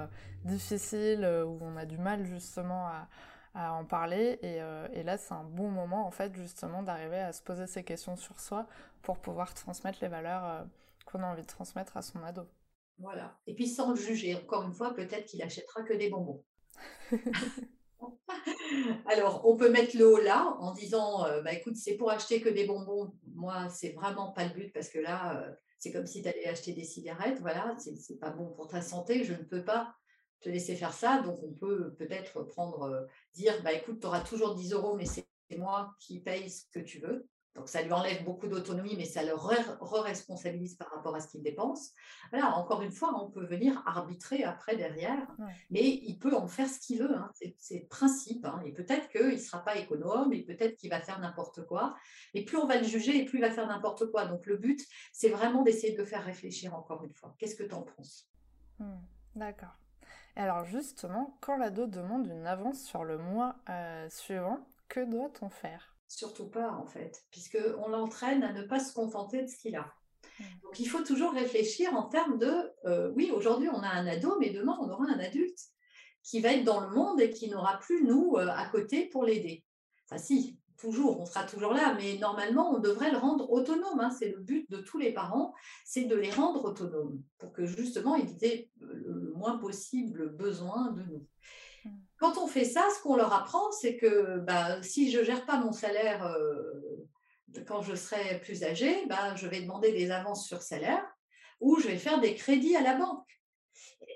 difficile 0.43 1.25
où 1.45 1.59
on 1.61 1.77
a 1.77 1.85
du 1.85 1.97
mal 1.97 2.25
justement 2.25 2.87
à, 2.87 3.07
à 3.53 3.73
en 3.73 3.85
parler. 3.85 4.39
Euh, 4.43 4.87
et, 4.93 5.03
là, 5.03 5.17
c'est 5.17 5.33
un 5.33 5.43
bon 5.43 5.69
moment, 5.69 6.05
en 6.05 6.11
fait, 6.11 6.33
justement, 6.35 6.83
d'arriver 6.83 7.19
à 7.19 7.33
se 7.33 7.41
poser 7.41 7.67
ces 7.67 7.83
questions 7.83 8.15
sur 8.15 8.39
soi 8.39 8.67
pour 9.01 9.17
pouvoir 9.17 9.53
transmettre 9.53 9.99
les 10.01 10.07
valeurs 10.07 10.45
euh, 10.45 10.63
qu'on 11.05 11.21
a 11.23 11.27
envie 11.27 11.41
de 11.41 11.47
transmettre 11.47 11.97
à 11.97 12.01
son 12.01 12.23
ado. 12.23 12.43
Voilà. 12.99 13.37
Et 13.47 13.55
puis 13.55 13.67
sans 13.67 13.91
le 13.91 13.95
juger, 13.95 14.35
encore 14.35 14.63
une 14.63 14.73
fois, 14.73 14.93
peut-être 14.93 15.25
qu'il 15.25 15.41
achètera 15.41 15.83
que 15.83 15.93
des 15.93 16.09
bonbons. 16.09 16.43
Alors, 19.05 19.41
on 19.45 19.57
peut 19.57 19.69
mettre 19.69 19.97
le 19.97 20.07
haut 20.07 20.21
là 20.21 20.55
en 20.59 20.71
disant, 20.71 21.25
euh, 21.25 21.41
bah, 21.41 21.53
écoute, 21.53 21.75
c'est 21.75 21.97
pour 21.97 22.09
acheter 22.09 22.41
que 22.41 22.49
des 22.49 22.65
bonbons. 22.65 23.13
Moi, 23.33 23.69
c'est 23.69 23.91
vraiment 23.91 24.31
pas 24.31 24.45
le 24.45 24.53
but 24.53 24.71
parce 24.73 24.89
que 24.89 24.99
là, 24.99 25.45
c'est 25.77 25.91
comme 25.91 26.05
si 26.05 26.21
tu 26.21 26.29
allais 26.29 26.47
acheter 26.47 26.73
des 26.73 26.83
cigarettes. 26.83 27.39
Voilà, 27.41 27.75
c'est 27.77 28.19
pas 28.19 28.29
bon 28.29 28.51
pour 28.51 28.67
ta 28.67 28.81
santé. 28.81 29.23
Je 29.23 29.33
ne 29.33 29.43
peux 29.43 29.63
pas 29.63 29.95
te 30.41 30.49
laisser 30.49 30.75
faire 30.75 30.93
ça. 30.93 31.21
Donc, 31.21 31.39
on 31.43 31.53
peut 31.53 31.93
peut-être 31.97 32.43
prendre, 32.43 32.83
euh, 32.83 33.05
dire, 33.33 33.53
bah, 33.63 33.73
écoute, 33.73 33.99
tu 33.99 34.07
auras 34.07 34.21
toujours 34.21 34.55
10 34.55 34.73
euros, 34.73 34.95
mais 34.95 35.05
c'est 35.05 35.25
moi 35.57 35.95
qui 35.99 36.19
paye 36.19 36.49
ce 36.49 36.65
que 36.71 36.79
tu 36.79 36.99
veux. 36.99 37.27
Donc, 37.55 37.67
ça 37.67 37.81
lui 37.81 37.91
enlève 37.91 38.23
beaucoup 38.23 38.47
d'autonomie, 38.47 38.95
mais 38.95 39.03
ça 39.03 39.23
le 39.23 39.33
re-responsabilise 39.33 40.75
par 40.75 40.89
rapport 40.89 41.13
à 41.15 41.19
ce 41.19 41.27
qu'il 41.27 41.43
dépense. 41.43 41.91
Voilà, 42.31 42.55
encore 42.55 42.81
une 42.81 42.91
fois, 42.91 43.21
on 43.21 43.29
peut 43.29 43.45
venir 43.45 43.83
arbitrer 43.85 44.43
après 44.43 44.77
derrière, 44.77 45.27
mais 45.69 45.83
il 45.83 46.17
peut 46.17 46.33
en 46.33 46.47
faire 46.47 46.69
ce 46.69 46.79
qu'il 46.79 46.99
veut. 46.99 47.13
Hein. 47.13 47.29
C'est 47.57 47.79
le 47.81 47.87
principe. 47.87 48.45
Hein. 48.45 48.61
Et 48.65 48.71
peut-être 48.71 49.09
qu'il 49.09 49.33
ne 49.33 49.37
sera 49.37 49.63
pas 49.65 49.75
économe, 49.75 50.31
et 50.31 50.43
peut-être 50.43 50.77
qu'il 50.77 50.89
va 50.89 51.01
faire 51.01 51.19
n'importe 51.19 51.65
quoi. 51.65 51.93
Et 52.33 52.45
plus 52.45 52.57
on 52.57 52.67
va 52.67 52.77
le 52.77 52.85
juger, 52.85 53.19
et 53.19 53.25
plus 53.25 53.39
il 53.39 53.41
va 53.41 53.51
faire 53.51 53.67
n'importe 53.67 54.09
quoi. 54.11 54.27
Donc, 54.27 54.45
le 54.45 54.55
but, 54.55 54.79
c'est 55.11 55.29
vraiment 55.29 55.61
d'essayer 55.61 55.91
de 55.91 55.97
le 55.97 56.05
faire 56.05 56.23
réfléchir 56.23 56.73
encore 56.73 57.03
une 57.03 57.13
fois. 57.13 57.35
Qu'est-ce 57.37 57.55
que 57.55 57.63
tu 57.63 57.75
en 57.75 57.81
penses? 57.81 58.29
Hmm, 58.79 59.01
D'accord 59.35 59.80
alors 60.35 60.65
justement, 60.65 61.37
quand 61.41 61.57
l'ado 61.57 61.87
demande 61.87 62.27
une 62.27 62.47
avance 62.47 62.83
sur 62.83 63.03
le 63.03 63.17
mois 63.17 63.55
euh, 63.69 64.09
suivant, 64.09 64.59
que 64.87 65.01
doit-on 65.01 65.49
faire? 65.49 65.95
Surtout 66.07 66.49
pas 66.49 66.71
en 66.71 66.85
fait, 66.85 67.23
puisqu'on 67.31 67.87
l'entraîne 67.89 68.43
à 68.43 68.51
ne 68.53 68.63
pas 68.63 68.79
se 68.79 68.93
contenter 68.93 69.41
de 69.41 69.47
ce 69.47 69.57
qu'il 69.57 69.75
a. 69.75 69.93
Donc 70.63 70.79
il 70.79 70.85
faut 70.85 71.03
toujours 71.03 71.33
réfléchir 71.33 71.93
en 71.93 72.03
termes 72.03 72.37
de, 72.37 72.73
euh, 72.85 73.11
oui, 73.15 73.31
aujourd'hui 73.31 73.69
on 73.69 73.81
a 73.81 73.89
un 73.89 74.07
ado, 74.07 74.37
mais 74.39 74.49
demain 74.49 74.77
on 74.81 74.89
aura 74.89 75.05
un 75.05 75.19
adulte 75.19 75.59
qui 76.23 76.39
va 76.39 76.53
être 76.53 76.63
dans 76.63 76.81
le 76.81 76.95
monde 76.95 77.19
et 77.19 77.29
qui 77.29 77.49
n'aura 77.49 77.79
plus 77.79 78.03
nous 78.03 78.35
euh, 78.37 78.47
à 78.47 78.65
côté 78.67 79.07
pour 79.07 79.23
l'aider. 79.23 79.63
Enfin 80.05 80.21
si, 80.21 80.59
toujours, 80.81 81.21
on 81.21 81.25
sera 81.25 81.43
toujours 81.43 81.73
là, 81.73 81.95
mais 81.97 82.17
normalement, 82.17 82.73
on 82.75 82.79
devrait 82.79 83.11
le 83.11 83.17
rendre 83.17 83.49
autonome. 83.51 83.99
Hein. 83.99 84.09
C'est 84.09 84.29
le 84.29 84.39
but 84.39 84.69
de 84.69 84.77
tous 84.77 84.97
les 84.97 85.13
parents, 85.13 85.53
c'est 85.85 86.05
de 86.05 86.15
les 86.15 86.31
rendre 86.31 86.65
autonomes 86.65 87.21
pour 87.37 87.53
que 87.53 87.65
justement 87.65 88.15
ils 88.15 88.43
aient 88.43 88.69
le 88.79 89.31
moins 89.35 89.57
possible 89.57 90.35
besoin 90.35 90.91
de 90.91 91.03
nous. 91.03 91.27
Mmh. 91.85 91.89
Quand 92.17 92.37
on 92.37 92.47
fait 92.47 92.65
ça, 92.65 92.83
ce 92.95 93.01
qu'on 93.03 93.15
leur 93.15 93.33
apprend, 93.33 93.71
c'est 93.71 93.95
que 93.95 94.39
bah, 94.39 94.81
si 94.81 95.11
je 95.11 95.19
ne 95.19 95.23
gère 95.23 95.45
pas 95.45 95.59
mon 95.59 95.71
salaire 95.71 96.25
euh, 96.25 96.81
quand 97.67 97.81
je 97.81 97.95
serai 97.95 98.39
plus 98.39 98.63
âgée, 98.63 99.05
bah, 99.07 99.35
je 99.35 99.47
vais 99.47 99.61
demander 99.61 99.91
des 99.91 100.11
avances 100.11 100.47
sur 100.47 100.61
salaire 100.61 101.03
ou 101.59 101.79
je 101.79 101.87
vais 101.87 101.97
faire 101.97 102.19
des 102.19 102.35
crédits 102.35 102.75
à 102.75 102.81
la 102.81 102.95
banque. 102.95 103.27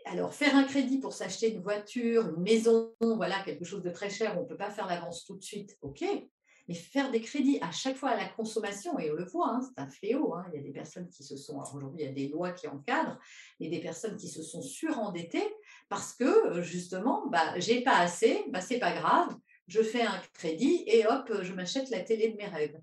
Alors, 0.05 0.33
faire 0.33 0.55
un 0.55 0.63
crédit 0.63 0.99
pour 0.99 1.13
s'acheter 1.13 1.51
une 1.51 1.61
voiture, 1.61 2.27
une 2.29 2.41
maison, 2.41 2.93
voilà, 2.99 3.43
quelque 3.43 3.65
chose 3.65 3.81
de 3.81 3.89
très 3.89 4.09
cher, 4.09 4.37
on 4.37 4.43
ne 4.43 4.47
peut 4.47 4.57
pas 4.57 4.69
faire 4.69 4.87
l'avance 4.87 5.25
tout 5.25 5.35
de 5.35 5.43
suite, 5.43 5.77
ok. 5.81 6.03
Mais 6.67 6.73
faire 6.73 7.11
des 7.11 7.21
crédits 7.21 7.59
à 7.61 7.71
chaque 7.71 7.95
fois 7.95 8.09
à 8.09 8.17
la 8.17 8.27
consommation, 8.27 8.97
et 8.99 9.11
on 9.11 9.13
le 9.13 9.25
voit, 9.25 9.49
hein, 9.49 9.61
c'est 9.61 9.79
un 9.81 9.87
fléau. 9.87 10.33
Hein, 10.33 10.45
il 10.51 10.57
y 10.57 10.59
a 10.59 10.63
des 10.63 10.71
personnes 10.71 11.09
qui 11.09 11.23
se 11.23 11.37
sont, 11.37 11.59
aujourd'hui, 11.59 12.01
il 12.01 12.05
y 12.05 12.09
a 12.09 12.13
des 12.13 12.27
lois 12.27 12.51
qui 12.51 12.67
encadrent, 12.67 13.19
mais 13.59 13.69
des 13.69 13.79
personnes 13.79 14.17
qui 14.17 14.27
se 14.27 14.41
sont 14.41 14.61
surendettées 14.61 15.47
parce 15.89 16.13
que, 16.13 16.61
justement, 16.61 17.27
bah, 17.27 17.59
j'ai 17.59 17.81
pas 17.81 17.97
assez, 17.97 18.45
bah, 18.51 18.61
c'est 18.61 18.79
pas 18.79 18.93
grave, 18.93 19.35
je 19.67 19.81
fais 19.81 20.01
un 20.01 20.19
crédit 20.33 20.83
et 20.87 21.05
hop, 21.05 21.31
je 21.41 21.53
m'achète 21.53 21.89
la 21.89 22.01
télé 22.01 22.29
de 22.29 22.37
mes 22.37 22.47
rêves. 22.47 22.79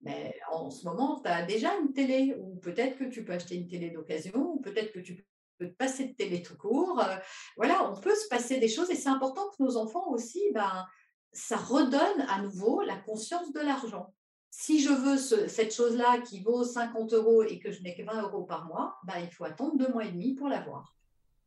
Mais 0.00 0.38
en 0.52 0.70
ce 0.70 0.84
moment, 0.86 1.20
tu 1.20 1.28
as 1.28 1.44
déjà 1.44 1.76
une 1.76 1.92
télé, 1.92 2.34
ou 2.38 2.56
peut-être 2.56 2.98
que 2.98 3.04
tu 3.04 3.24
peux 3.24 3.32
acheter 3.32 3.56
une 3.56 3.66
télé 3.66 3.90
d'occasion, 3.90 4.54
ou 4.54 4.60
peut-être 4.60 4.92
que 4.92 5.00
tu 5.00 5.26
peut 5.58 5.68
te 5.68 5.74
passer 5.74 6.06
de 6.06 6.14
télé 6.14 6.42
tout 6.42 6.56
court. 6.56 7.00
Euh, 7.00 7.16
voilà, 7.56 7.90
on 7.90 8.00
peut 8.00 8.14
se 8.14 8.28
passer 8.28 8.58
des 8.58 8.68
choses 8.68 8.90
et 8.90 8.94
c'est 8.94 9.08
important 9.08 9.42
que 9.50 9.62
nos 9.62 9.76
enfants 9.76 10.08
aussi, 10.10 10.42
ben, 10.54 10.86
ça 11.32 11.56
redonne 11.56 12.20
à 12.28 12.42
nouveau 12.42 12.82
la 12.82 12.96
conscience 12.96 13.52
de 13.52 13.60
l'argent. 13.60 14.14
Si 14.50 14.80
je 14.80 14.90
veux 14.90 15.18
cette 15.48 15.74
chose-là 15.74 16.20
qui 16.22 16.40
vaut 16.40 16.64
50 16.64 17.12
euros 17.12 17.42
et 17.42 17.58
que 17.58 17.70
je 17.70 17.82
n'ai 17.82 17.94
que 17.94 18.02
20 18.02 18.22
euros 18.22 18.44
par 18.44 18.64
mois, 18.66 18.98
ben, 19.04 19.18
il 19.20 19.30
faut 19.30 19.44
attendre 19.44 19.76
deux 19.76 19.88
mois 19.88 20.04
et 20.04 20.10
demi 20.10 20.34
pour 20.34 20.48
l'avoir. 20.48 20.96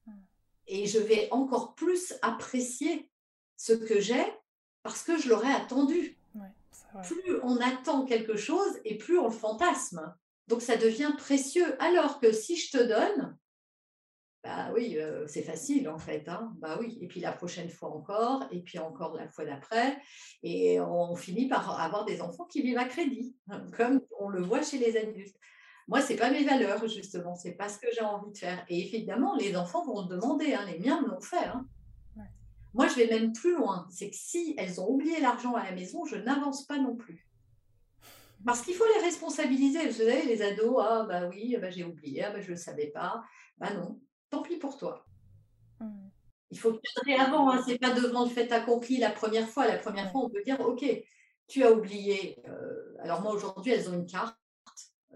Mmh. 0.06 0.12
Et 0.68 0.86
je 0.86 1.00
vais 1.00 1.28
encore 1.32 1.74
plus 1.76 2.14
apprécier 2.22 3.10
ce 3.58 3.74
que 3.74 4.00
j'ai 4.00 4.26
parce 4.84 5.04
que 5.04 5.18
je 5.18 5.30
l'aurais 5.30 5.54
attendu. 5.54 6.18
plus 7.04 7.40
on 7.44 7.58
attend 7.58 8.06
quelque 8.06 8.36
chose 8.36 8.80
et 8.86 8.98
plus 8.98 9.18
on 9.20 9.26
le 9.26 9.32
fantasme. 9.34 10.16
Donc 10.48 10.62
ça 10.62 10.78
devient 10.78 11.14
précieux. 11.18 11.82
Alors 11.82 12.20
que 12.20 12.32
si 12.32 12.56
je 12.56 12.72
te 12.72 12.84
donne, 12.84 13.38
bah 14.44 14.72
oui, 14.74 14.98
euh, 14.98 15.28
c'est 15.28 15.44
facile 15.44 15.88
en 15.88 16.00
fait. 16.00 16.28
Hein. 16.28 16.54
Bah 16.60 16.78
oui. 16.80 16.98
Et 17.02 17.08
puis 17.08 17.20
la 17.20 17.32
prochaine 17.32 17.70
fois 17.70 17.90
encore, 17.96 18.44
et 18.52 18.62
puis 18.62 18.80
encore 18.80 19.16
la 19.16 19.30
fois 19.30 19.46
d'après. 19.46 19.98
Et 20.42 20.80
on 20.80 21.16
finit 21.16 21.48
par 21.48 21.80
avoir 21.80 22.06
des 22.06 22.22
enfants 22.22 22.46
qui 22.46 22.62
vivent 22.62 22.80
à 22.80 22.86
crédit, 22.86 23.36
hein, 23.50 23.66
comme 23.78 24.02
on 24.20 24.30
le 24.30 24.42
voit 24.42 24.64
chez 24.64 24.80
les 24.80 24.98
adultes. 24.98 25.36
Moi, 25.88 26.02
ce 26.02 26.14
n'est 26.14 26.20
pas 26.20 26.32
mes 26.32 26.44
valeurs, 26.44 26.88
justement. 26.88 27.36
Ce 27.36 27.48
n'est 27.48 27.54
pas 27.54 27.68
ce 27.68 27.78
que 27.78 27.88
j'ai 27.94 28.02
envie 28.02 28.32
de 28.32 28.38
faire. 28.38 28.64
Et 28.70 28.80
évidemment, 28.80 29.36
les 29.36 29.56
enfants 29.56 29.86
vont 29.86 30.04
demander. 30.04 30.54
Hein. 30.54 30.66
Les 30.66 30.80
miens 30.80 31.02
me 31.02 31.10
l'ont 31.10 31.22
fait. 31.22 31.50
Moi, 32.74 32.88
je 32.88 32.96
vais 32.96 33.08
même 33.08 33.34
plus 33.34 33.56
loin. 33.56 33.88
C'est 33.90 34.10
que 34.10 34.16
si 34.16 34.56
elles 34.58 34.80
ont 34.80 34.90
oublié 34.90 35.20
l'argent 35.20 35.54
à 35.56 35.64
la 35.64 35.74
maison, 35.74 36.06
je 36.06 36.16
n'avance 36.16 36.66
pas 36.66 36.78
non 36.78 36.96
plus. 36.96 37.28
Parce 38.46 38.62
qu'il 38.62 38.74
faut 38.74 38.86
les 38.96 39.04
responsabiliser. 39.04 39.88
Vous 39.88 39.98
savez, 39.98 40.24
les 40.26 40.42
ados, 40.42 40.82
ah 40.82 41.06
bah 41.08 41.28
oui, 41.28 41.58
bah, 41.60 41.70
j'ai 41.70 41.84
oublié, 41.84 42.24
ah 42.24 42.32
bah, 42.32 42.40
je 42.40 42.48
ne 42.48 42.52
le 42.52 42.56
savais 42.56 42.88
pas. 42.88 43.22
Bah 43.58 43.74
non, 43.74 44.00
tant 44.32 44.42
pis 44.42 44.58
pour 44.58 44.78
toi. 44.78 45.06
Mmh. 45.80 46.10
Il 46.52 46.60
faut 46.60 46.74
cadrer 46.74 47.16
avant, 47.16 47.50
hein. 47.50 47.62
ce 47.64 47.72
n'est 47.72 47.78
pas 47.78 47.92
devant 47.92 48.26
le 48.26 48.30
fait 48.30 48.52
accompli 48.52 48.98
la 48.98 49.12
première 49.12 49.48
fois. 49.48 49.68
La 49.68 49.78
première 49.78 50.12
fois, 50.12 50.22
on 50.22 50.30
peut 50.30 50.42
dire, 50.44 50.60
OK, 50.60 50.84
tu 51.48 51.64
as 51.64 51.72
oublié. 51.72 52.42
Euh, 52.48 52.96
alors 53.00 53.22
moi, 53.22 53.34
aujourd'hui, 53.34 53.72
elles 53.72 53.90
ont 53.90 53.94
une 53.94 54.06
carte. 54.06 54.36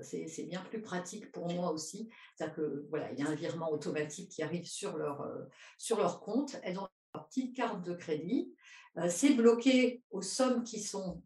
C'est 0.01 0.43
bien 0.49 0.61
plus 0.61 0.81
pratique 0.81 1.31
pour 1.31 1.49
moi 1.49 1.71
aussi. 1.71 2.09
C'est-à-dire 2.35 2.55
que 2.55 2.85
voilà, 2.89 3.11
il 3.13 3.19
y 3.19 3.23
a 3.23 3.29
un 3.29 3.35
virement 3.35 3.71
automatique 3.71 4.29
qui 4.29 4.43
arrive 4.43 4.65
sur 4.65 4.97
leur, 4.97 5.21
euh, 5.21 5.43
sur 5.77 5.97
leur 5.97 6.19
compte. 6.19 6.57
Elles 6.63 6.77
ont 6.77 6.87
leur 7.13 7.27
petite 7.27 7.55
carte 7.55 7.81
de 7.81 7.93
crédit. 7.93 8.53
Euh, 8.97 9.07
c'est 9.09 9.33
bloqué 9.33 10.03
aux 10.11 10.21
sommes 10.21 10.63
qui 10.63 10.81
sont 10.81 11.21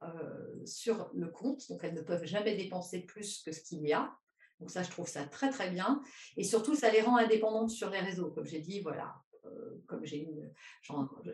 sur 0.66 1.10
le 1.14 1.28
compte, 1.28 1.68
donc 1.70 1.84
elles 1.84 1.96
ne 1.96 2.02
peuvent 2.02 2.26
jamais 2.26 2.56
dépenser 2.56 3.02
plus 3.02 3.42
que 3.44 3.52
ce 3.52 3.62
qu'il 3.62 3.82
y 3.82 3.94
a. 3.94 4.16
Donc 4.60 4.72
ça, 4.72 4.84
je 4.84 4.90
trouve 4.90 5.08
ça 5.08 5.24
très 5.26 5.50
très 5.50 5.70
bien. 5.70 6.02
Et 6.38 6.44
surtout, 6.44 6.76
ça 6.76 6.92
les 6.92 7.02
rend 7.02 7.18
indépendantes 7.18 7.70
sur 7.70 7.90
les 7.90 8.00
réseaux. 8.00 8.32
Comme 8.32 8.46
j'ai 8.46 8.60
dit, 8.60 8.82
voilà, 8.82 9.16
euh, 9.46 9.82
comme 9.88 10.06
j'ai 10.06 10.28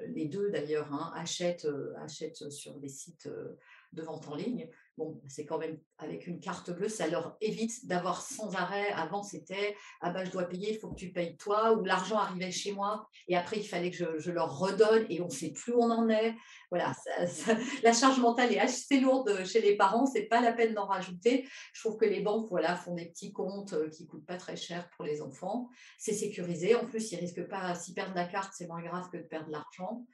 les 0.08 0.26
deux 0.26 0.52
d'ailleurs 0.52 0.94
hein, 0.94 1.12
achètent, 1.16 1.66
euh, 1.66 1.94
achètent 1.98 2.52
sur 2.52 2.76
des 2.76 2.90
sites 2.90 3.28
euh, 3.28 3.58
de 3.96 4.04
vente 4.04 4.28
en 4.28 4.36
ligne 4.36 4.70
bon, 4.98 5.22
c'est 5.28 5.46
quand 5.46 5.58
même 5.58 5.78
avec 5.98 6.28
une 6.28 6.40
carte 6.40 6.72
bleue, 6.72 6.90
ça 6.90 7.08
leur 7.08 7.36
évite 7.42 7.88
d'avoir 7.88 8.22
sans 8.22 8.56
arrêt. 8.56 8.92
Avant, 8.92 9.24
c'était 9.24 9.76
ah 10.02 10.12
ben, 10.12 10.26
je 10.26 10.32
dois 10.32 10.44
payer, 10.44 10.74
il 10.74 10.80
faut 10.80 10.90
que 10.90 10.96
tu 10.96 11.12
payes 11.12 11.38
toi, 11.38 11.74
ou 11.74 11.84
l'argent 11.84 12.18
arrivait 12.18 12.52
chez 12.52 12.72
moi 12.74 13.08
et 13.28 13.36
après 13.36 13.58
il 13.58 13.64
fallait 13.64 13.92
que 13.92 14.20
je, 14.20 14.32
leur 14.32 14.58
redonne 14.60 15.06
et 15.10 15.22
on 15.22 15.26
ne 15.26 15.32
sait 15.32 15.52
plus 15.52 15.74
où 15.74 15.82
on 15.82 15.92
en 15.92 16.10
est. 16.10 16.36
Voilà, 16.70 16.94
la 17.84 17.94
charge 17.94 18.20
mentale 18.20 18.52
est 18.52 18.60
assez 18.60 19.00
lourde 19.00 19.46
chez 19.46 19.62
les 19.62 19.78
parents, 19.78 20.06
c'est 20.06 20.24
pas 20.24 20.42
la 20.42 20.54
peine 20.54 20.74
d'en 20.74 20.86
rajouter. 20.86 21.48
Je 21.74 21.82
trouve 21.82 21.98
que 21.98 22.06
les 22.06 22.22
banques 22.22 22.50
voilà, 22.50 22.76
font 22.76 22.96
des 22.96 23.06
petits 23.06 23.32
comptes 23.32 23.74
euh, 23.74 23.90
qui 23.90 24.06
coûtent 24.06 24.26
pas 24.26 24.38
très 24.38 24.56
cher 24.56 24.90
pour 24.96 25.06
les 25.06 25.22
enfants. 25.22 25.70
C'est 25.98 26.14
sécurisé. 26.14 26.76
En 26.76 26.86
plus, 26.86 27.12
ils 27.12 27.20
risquent 27.20 27.48
pas, 27.48 27.76
s'ils 27.76 27.94
perdent 27.94 28.16
la 28.16 28.26
carte, 28.26 28.54
c'est 28.56 28.68
moins 28.68 28.82
grave 28.82 29.10
que 29.12 29.18
de 29.18 29.24
perdre 29.24 29.50
l'argent. 29.50 30.06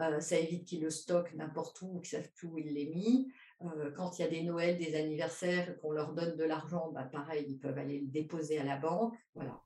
Euh, 0.00 0.20
ça 0.20 0.38
évite 0.38 0.64
qu'ils 0.64 0.82
le 0.82 0.90
stockent 0.90 1.34
n'importe 1.34 1.82
où, 1.82 1.98
qu'ils 2.00 2.18
savent 2.18 2.30
plus 2.32 2.48
où 2.48 2.58
il 2.58 2.72
l'est 2.74 2.94
mis. 2.94 3.32
Euh, 3.62 3.90
quand 3.90 4.18
il 4.18 4.22
y 4.22 4.24
a 4.24 4.28
des 4.28 4.42
Noëls, 4.42 4.78
des 4.78 4.94
anniversaires, 4.94 5.76
qu'on 5.80 5.90
leur 5.90 6.12
donne 6.12 6.36
de 6.36 6.44
l'argent, 6.44 6.92
bah, 6.92 7.02
pareil, 7.02 7.46
ils 7.48 7.58
peuvent 7.58 7.76
aller 7.76 8.00
le 8.00 8.06
déposer 8.06 8.58
à 8.58 8.64
la 8.64 8.76
banque. 8.76 9.16
Voilà. 9.34 9.60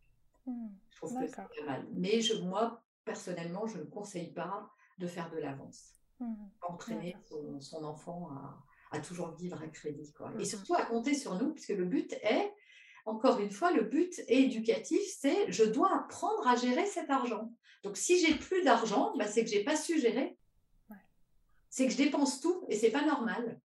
Mmh, 0.47 0.69
je 0.91 0.97
trouve 0.97 1.21
que 1.21 1.27
c'est 1.27 1.37
pas 1.37 1.49
mal. 1.67 1.87
Mais 1.93 2.21
je, 2.21 2.41
moi, 2.43 2.83
personnellement, 3.05 3.67
je 3.67 3.79
ne 3.79 3.85
conseille 3.85 4.33
pas 4.33 4.71
de 4.99 5.07
faire 5.07 5.31
de 5.31 5.37
l'avance. 5.37 5.95
Mmh, 6.21 6.35
Entraîner 6.63 7.17
son, 7.61 7.85
enfant 7.85 8.31
à, 8.91 9.01
toujours 9.01 9.33
vivre 9.33 9.61
à 9.63 9.69
crédit. 9.69 10.13
Quoi. 10.13 10.33
Et 10.39 10.43
mmh, 10.43 10.45
surtout 10.47 10.75
à 10.75 10.87
compter 10.87 11.13
sur 11.13 11.35
nous, 11.35 11.53
puisque 11.53 11.71
le 11.71 11.85
but 11.85 12.11
est, 12.23 12.51
encore 13.05 13.41
une 13.41 13.51
fois, 13.51 13.73
le 13.73 13.83
but 13.83 14.21
éducatif, 14.29 15.01
c'est 15.19 15.51
je 15.51 15.65
dois 15.65 15.95
apprendre 15.97 16.47
à 16.47 16.57
gérer 16.57 16.87
cet 16.87 17.11
argent. 17.11 17.53
Donc 17.83 17.97
si 17.97 18.19
j'ai 18.25 18.35
plus 18.35 18.63
d'argent, 18.63 19.13
bah, 19.17 19.27
c'est 19.27 19.45
que 19.45 19.51
j'ai 19.51 19.65
pas 19.65 19.77
su 19.77 19.99
gérer. 19.99 20.37
C'est 21.69 21.87
que 21.87 21.93
je 21.93 21.97
dépense 21.97 22.41
tout 22.41 22.65
et 22.69 22.77
c'est 22.77 22.91
pas 22.91 23.05
normal. 23.05 23.59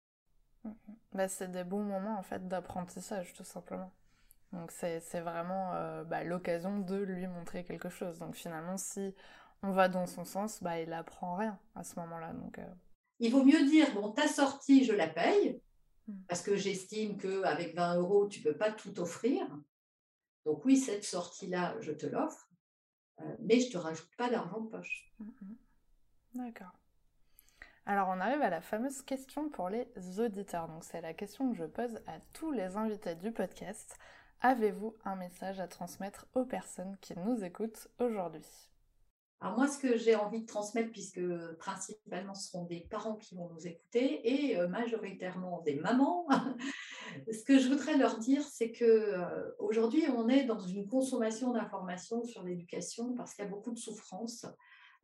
Bah, 1.12 1.28
c'est 1.28 1.52
des 1.52 1.64
bons 1.64 1.84
moments 1.84 2.18
en 2.18 2.24
fait 2.24 2.48
d'apprentissage 2.48 3.34
tout 3.34 3.44
simplement. 3.44 3.92
Donc 4.54 4.72
c'est 4.72 5.20
vraiment 5.20 5.74
euh, 5.74 6.04
bah, 6.04 6.24
l'occasion 6.24 6.80
de 6.80 6.96
lui 6.96 7.28
montrer 7.28 7.64
quelque 7.64 7.90
chose. 7.90 8.20
Donc 8.20 8.36
finalement 8.36 8.78
si 8.78 9.14
on 9.64 9.72
va 9.72 9.88
dans 9.90 10.06
son 10.06 10.24
sens, 10.24 10.62
bah, 10.62 10.80
il 10.80 10.94
apprend 10.94 11.36
rien 11.36 11.60
à 11.76 11.84
ce 11.84 12.00
moment-là. 12.00 12.34
Donc, 12.34 12.60
euh. 12.60 12.74
Il 13.20 13.32
vaut 13.32 13.44
mieux 13.44 13.66
dire, 13.66 13.94
bon, 13.94 14.12
ta 14.12 14.28
sortie, 14.28 14.84
je 14.84 14.94
la 14.94 15.08
paye. 15.08 15.60
Parce 16.28 16.42
que 16.42 16.56
j'estime 16.56 17.18
qu'avec 17.18 17.76
20 17.76 17.98
euros, 17.98 18.28
tu 18.28 18.40
ne 18.40 18.46
peux 18.46 18.58
pas 18.58 18.72
tout 18.72 19.00
offrir. 19.00 19.46
Donc 20.46 20.64
oui, 20.66 20.78
cette 20.78 21.04
sortie-là, 21.04 21.76
je 21.82 21.92
te 21.92 22.06
l'offre, 22.06 22.50
euh, 23.20 23.36
mais 23.40 23.60
je 23.60 23.68
ne 23.68 23.72
te 23.74 23.78
rajoute 23.78 24.16
pas 24.18 24.30
d'argent 24.30 24.62
de 24.62 24.70
poche. 24.70 25.12
Hmm, 25.20 25.30
hmm. 25.42 25.56
D'accord. 26.36 26.74
Alors 27.86 28.10
on 28.10 28.20
arrive 28.20 28.42
à 28.42 28.50
la 28.50 28.62
fameuse 28.62 29.02
question 29.02 29.50
pour 29.50 29.70
les 29.70 29.88
auditeurs. 30.20 30.68
Donc 30.68 30.84
c'est 30.84 31.02
la 31.02 31.14
question 31.14 31.52
que 31.52 31.58
je 31.58 31.64
pose 31.64 31.96
à 32.08 32.20
tous 32.34 32.52
les 32.52 32.76
invités 32.76 33.16
du 33.16 33.32
podcast. 33.32 33.98
Avez-vous 34.42 34.96
un 35.06 35.16
message 35.16 35.60
à 35.60 35.68
transmettre 35.68 36.28
aux 36.36 36.46
personnes 36.46 36.98
qui 37.02 37.18
nous 37.18 37.44
écoutent 37.44 37.88
aujourd'hui? 38.00 38.46
Alors 39.40 39.56
moi, 39.56 39.68
ce 39.68 39.78
que 39.78 39.98
j'ai 39.98 40.16
envie 40.16 40.42
de 40.42 40.48
transmettre, 40.48 40.92
puisque 40.92 41.22
principalement 41.60 42.34
ce 42.34 42.48
seront 42.50 42.66
des 42.66 42.82
parents 42.90 43.16
qui 43.16 43.36
vont 43.36 43.50
nous 43.50 43.68
écouter 43.68 44.28
et 44.28 44.58
euh, 44.58 44.68
majoritairement 44.68 45.62
des 45.62 45.76
mamans, 45.76 46.28
ce 47.32 47.44
que 47.44 47.60
je 47.60 47.68
voudrais 47.68 47.98
leur 47.98 48.18
dire, 48.18 48.42
c'est 48.42 48.72
que 48.72 48.84
euh, 48.84 49.52
aujourd'hui, 49.60 50.06
on 50.16 50.28
est 50.28 50.46
dans 50.46 50.60
une 50.60 50.88
consommation 50.88 51.52
d'informations 51.52 52.24
sur 52.24 52.44
l'éducation 52.44 53.14
parce 53.14 53.36
qu'il 53.36 53.46
y 53.46 53.48
a 53.48 53.52
beaucoup 53.52 53.72
de 53.72 53.78
souffrance 53.78 54.48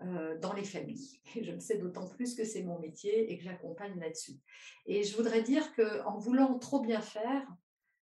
euh, 0.02 0.36
dans 0.39 0.54
les 0.54 0.63
familles. 0.63 1.22
Et 1.36 1.43
je 1.43 1.52
le 1.52 1.60
sais 1.60 1.78
d'autant 1.78 2.08
plus 2.08 2.34
que 2.34 2.43
c'est 2.43 2.63
mon 2.63 2.80
métier 2.80 3.32
et 3.32 3.38
que 3.38 3.43
j'accompagne 3.43 4.00
là-dessus. 4.00 4.39
Et 4.88 5.04
je 5.04 5.15
voudrais 5.15 5.43
dire 5.43 5.76
qu'en 5.76 6.17
voulant 6.17 6.58
trop 6.58 6.80
bien 6.80 7.02
faire, 7.02 7.48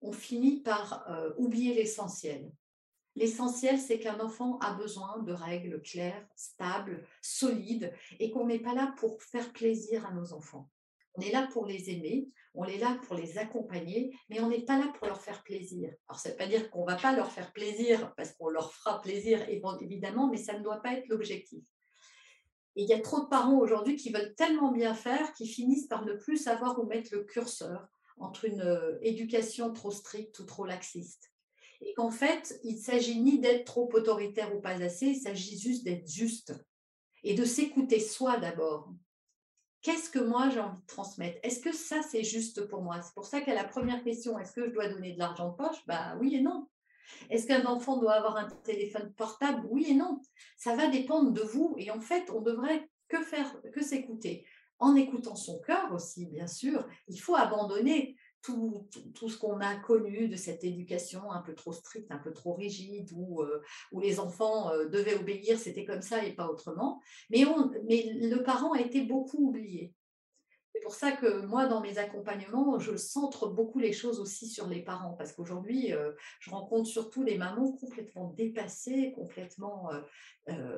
on 0.01 0.13
finit 0.13 0.61
par 0.61 1.05
oublier 1.37 1.73
l'essentiel. 1.73 2.51
L'essentiel, 3.15 3.79
c'est 3.79 3.99
qu'un 3.99 4.19
enfant 4.19 4.57
a 4.59 4.73
besoin 4.73 5.19
de 5.19 5.31
règles 5.31 5.81
claires, 5.81 6.27
stables, 6.35 7.05
solides, 7.21 7.93
et 8.19 8.29
qu'on 8.29 8.45
n'est 8.45 8.59
pas 8.59 8.73
là 8.73 8.93
pour 8.97 9.21
faire 9.23 9.53
plaisir 9.53 10.05
à 10.05 10.13
nos 10.13 10.33
enfants. 10.33 10.69
On 11.13 11.21
est 11.21 11.31
là 11.31 11.47
pour 11.53 11.65
les 11.65 11.89
aimer, 11.89 12.29
on 12.53 12.65
est 12.65 12.77
là 12.77 12.97
pour 13.03 13.15
les 13.15 13.37
accompagner, 13.37 14.13
mais 14.29 14.41
on 14.41 14.49
n'est 14.49 14.65
pas 14.65 14.77
là 14.77 14.91
pour 14.97 15.07
leur 15.07 15.21
faire 15.21 15.43
plaisir. 15.43 15.93
Alors, 16.07 16.19
ça 16.19 16.29
ne 16.29 16.33
veut 16.33 16.37
pas 16.37 16.47
dire 16.47 16.69
qu'on 16.69 16.85
ne 16.85 16.91
va 16.91 16.97
pas 16.97 17.15
leur 17.15 17.31
faire 17.31 17.53
plaisir, 17.53 18.13
parce 18.15 18.33
qu'on 18.33 18.49
leur 18.49 18.73
fera 18.73 19.01
plaisir, 19.01 19.47
évidemment, 19.49 20.29
mais 20.29 20.37
ça 20.37 20.57
ne 20.57 20.63
doit 20.63 20.81
pas 20.81 20.93
être 20.93 21.07
l'objectif. 21.07 21.63
Et 22.75 22.83
il 22.83 22.89
y 22.89 22.93
a 22.93 22.99
trop 22.99 23.21
de 23.21 23.29
parents 23.29 23.57
aujourd'hui 23.57 23.95
qui 23.95 24.11
veulent 24.11 24.35
tellement 24.35 24.73
bien 24.73 24.93
faire 24.93 25.31
qu'ils 25.33 25.49
finissent 25.49 25.87
par 25.87 26.03
ne 26.03 26.13
plus 26.13 26.37
savoir 26.37 26.77
où 26.77 26.85
mettre 26.85 27.13
le 27.13 27.23
curseur 27.23 27.87
entre 28.17 28.43
une 28.45 28.61
euh, 28.61 28.97
éducation 29.01 29.71
trop 29.71 29.91
stricte 29.91 30.39
ou 30.39 30.43
trop 30.43 30.65
laxiste. 30.65 31.31
Et 31.81 31.93
qu'en 31.93 32.11
fait, 32.11 32.59
il 32.63 32.77
s'agit 32.77 33.21
ni 33.21 33.39
d'être 33.39 33.65
trop 33.65 33.89
autoritaire 33.93 34.55
ou 34.55 34.61
pas 34.61 34.81
assez, 34.81 35.07
il 35.07 35.19
s'agit 35.19 35.57
juste 35.57 35.83
d'être 35.83 36.07
juste 36.07 36.53
et 37.23 37.33
de 37.33 37.43
s'écouter 37.43 37.99
soi 37.99 38.37
d'abord. 38.37 38.93
Qu'est-ce 39.81 40.09
que 40.09 40.19
moi 40.19 40.49
j'ai 40.49 40.59
envie 40.59 40.81
de 40.81 40.85
transmettre? 40.87 41.39
Est-ce 41.43 41.59
que 41.59 41.71
ça 41.71 42.01
c'est 42.01 42.23
juste 42.23 42.67
pour 42.67 42.81
moi? 42.81 43.01
C'est 43.01 43.13
pour 43.13 43.25
ça 43.25 43.41
qu'à 43.41 43.53
la 43.53 43.63
première 43.63 44.03
question, 44.03 44.39
est-ce 44.39 44.53
que 44.53 44.65
je 44.65 44.71
dois 44.71 44.87
donner 44.87 45.13
de 45.13 45.19
l'argent 45.19 45.49
de 45.49 45.55
poche? 45.55 45.85
Bah 45.85 46.17
oui 46.19 46.35
et 46.35 46.41
non. 46.41 46.67
Est-ce 47.29 47.45
qu'un 47.45 47.65
enfant 47.65 47.97
doit 47.97 48.13
avoir 48.13 48.37
un 48.37 48.47
téléphone 48.63 49.13
portable? 49.13 49.67
Oui 49.69 49.85
et 49.89 49.93
non. 49.93 50.19
Ça 50.57 50.75
va 50.75 50.87
dépendre 50.87 51.31
de 51.31 51.41
vous. 51.41 51.75
Et 51.77 51.91
en 51.91 51.99
fait, 51.99 52.31
on 52.31 52.41
devrait 52.41 52.89
que 53.07 53.21
faire, 53.21 53.61
que 53.73 53.83
s'écouter. 53.83 54.45
En 54.79 54.95
écoutant 54.95 55.35
son 55.35 55.59
cœur 55.59 55.93
aussi, 55.93 56.25
bien 56.25 56.47
sûr. 56.47 56.85
Il 57.07 57.19
faut 57.19 57.35
abandonner 57.35 58.15
tout, 58.45 59.29
ce 59.29 59.37
qu'on 59.37 59.59
a 59.59 59.75
connu 59.75 60.27
de 60.27 60.35
cette 60.35 60.63
éducation 60.63 61.31
un 61.31 61.41
peu 61.41 61.53
trop 61.53 61.73
stricte, 61.73 62.11
un 62.11 62.17
peu 62.17 62.31
trop 62.31 62.53
rigide, 62.53 63.11
où, 63.13 63.41
euh, 63.41 63.61
où 63.91 63.99
les 63.99 64.19
enfants 64.19 64.71
euh, 64.71 64.87
devaient 64.87 65.15
obéir, 65.15 65.57
c'était 65.57 65.85
comme 65.85 66.01
ça 66.01 66.23
et 66.23 66.33
pas 66.33 66.47
autrement. 66.47 67.01
Mais, 67.29 67.45
on, 67.45 67.71
mais 67.87 68.11
le 68.13 68.43
parent 68.43 68.73
a 68.73 68.81
été 68.81 69.01
beaucoup 69.01 69.49
oublié. 69.49 69.93
pour 70.83 70.93
ça 70.93 71.13
que 71.13 71.45
moi, 71.45 71.65
dans 71.65 71.81
mes 71.81 71.97
accompagnements, 71.97 72.77
je 72.77 72.95
centre 72.95 73.47
beaucoup 73.47 73.79
les 73.79 73.93
choses 73.93 74.19
aussi 74.19 74.47
sur 74.47 74.67
les 74.67 74.83
parents, 74.83 75.13
parce 75.13 75.33
qu'aujourd'hui, 75.33 75.93
euh, 75.93 76.11
je 76.39 76.51
rencontre 76.51 76.87
surtout 76.87 77.23
des 77.23 77.37
mamans 77.37 77.71
complètement 77.71 78.31
dépassées, 78.37 79.13
complètement 79.15 79.89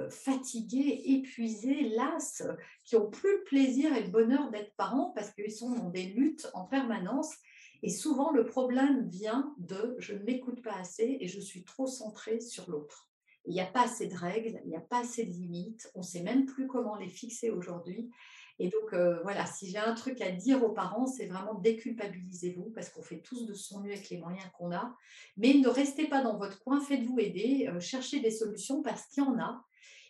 fatiguées, 0.09 1.01
épuisées, 1.07 1.89
lasses, 1.89 2.43
qui 2.85 2.95
ont 2.95 3.09
plus 3.09 3.39
le 3.39 3.43
plaisir 3.43 3.93
et 3.93 4.03
le 4.03 4.09
bonheur 4.09 4.49
d'être 4.49 4.73
parents 4.77 5.11
parce 5.13 5.31
qu'ils 5.31 5.51
sont 5.51 5.71
dans 5.71 5.89
des 5.89 6.03
luttes 6.03 6.47
en 6.53 6.63
permanence. 6.63 7.35
Et 7.83 7.89
souvent, 7.89 8.31
le 8.31 8.45
problème 8.45 9.07
vient 9.07 9.53
de 9.57 9.95
je 9.99 10.13
ne 10.13 10.23
m'écoute 10.23 10.61
pas 10.61 10.75
assez 10.75 11.17
et 11.19 11.27
je 11.27 11.39
suis 11.39 11.63
trop 11.63 11.87
centrée 11.87 12.39
sur 12.39 12.69
l'autre. 12.69 13.09
Il 13.45 13.53
n'y 13.53 13.61
a 13.61 13.65
pas 13.65 13.83
assez 13.83 14.07
de 14.07 14.15
règles, 14.15 14.59
il 14.65 14.69
n'y 14.69 14.75
a 14.75 14.81
pas 14.81 14.99
assez 14.99 15.23
de 15.23 15.31
limites, 15.31 15.89
on 15.95 15.99
ne 15.99 16.05
sait 16.05 16.21
même 16.21 16.45
plus 16.45 16.67
comment 16.67 16.95
les 16.97 17.07
fixer 17.07 17.49
aujourd'hui. 17.49 18.09
Et 18.59 18.69
donc, 18.69 18.93
euh, 18.93 19.21
voilà, 19.21 19.45
si 19.45 19.69
j'ai 19.69 19.77
un 19.77 19.93
truc 19.93 20.19
à 20.19 20.31
dire 20.31 20.63
aux 20.63 20.71
parents, 20.71 21.05
c'est 21.05 21.27
vraiment 21.27 21.53
déculpabilisez-vous 21.53 22.71
parce 22.73 22.89
qu'on 22.89 23.03
fait 23.03 23.21
tous 23.21 23.45
de 23.45 23.53
son 23.53 23.81
mieux 23.81 23.91
avec 23.91 24.09
les 24.09 24.17
moyens 24.17 24.47
qu'on 24.57 24.71
a. 24.71 24.95
Mais 25.37 25.53
ne 25.53 25.67
restez 25.67 26.07
pas 26.07 26.23
dans 26.23 26.37
votre 26.37 26.59
coin, 26.59 26.81
faites-vous 26.81 27.19
aider, 27.19 27.69
euh, 27.69 27.79
cherchez 27.79 28.19
des 28.19 28.31
solutions 28.31 28.81
parce 28.81 29.05
qu'il 29.07 29.23
y 29.23 29.27
en 29.27 29.39
a. 29.39 29.63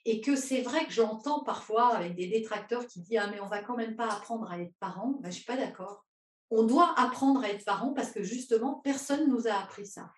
Et 0.06 0.21
que 0.21 0.38
c'est 0.38 0.62
vrai 0.62 0.86
que 0.86 0.93
j'entends 0.93 1.43
parfois 1.43 1.93
avec 1.93 2.15
des 2.15 2.27
détracteurs 2.27 2.88
qui 2.88 3.01
disent 3.01 3.19
Ah, 3.21 3.30
mais 3.30 3.41
on 3.41 3.47
va 3.47 3.62
quand 3.62 3.75
même 3.75 3.97
pas 3.97 4.08
apprendre 4.08 4.49
à 4.49 4.60
être 4.62 4.73
parent. 4.80 5.17
Ben, 5.19 5.23
je 5.23 5.27
ne 5.27 5.34
suis 5.34 5.45
pas 5.45 5.58
d'accord. 5.58 6.06
On 6.49 6.63
doit 6.63 6.93
apprendre 6.97 7.43
à 7.43 7.49
être 7.49 7.65
parent 7.65 7.93
parce 7.93 8.12
que 8.12 8.23
justement, 8.23 8.81
personne 8.83 9.27
ne 9.27 9.33
nous 9.33 9.47
a 9.47 9.53
appris 9.53 9.86
ça. 9.86 10.10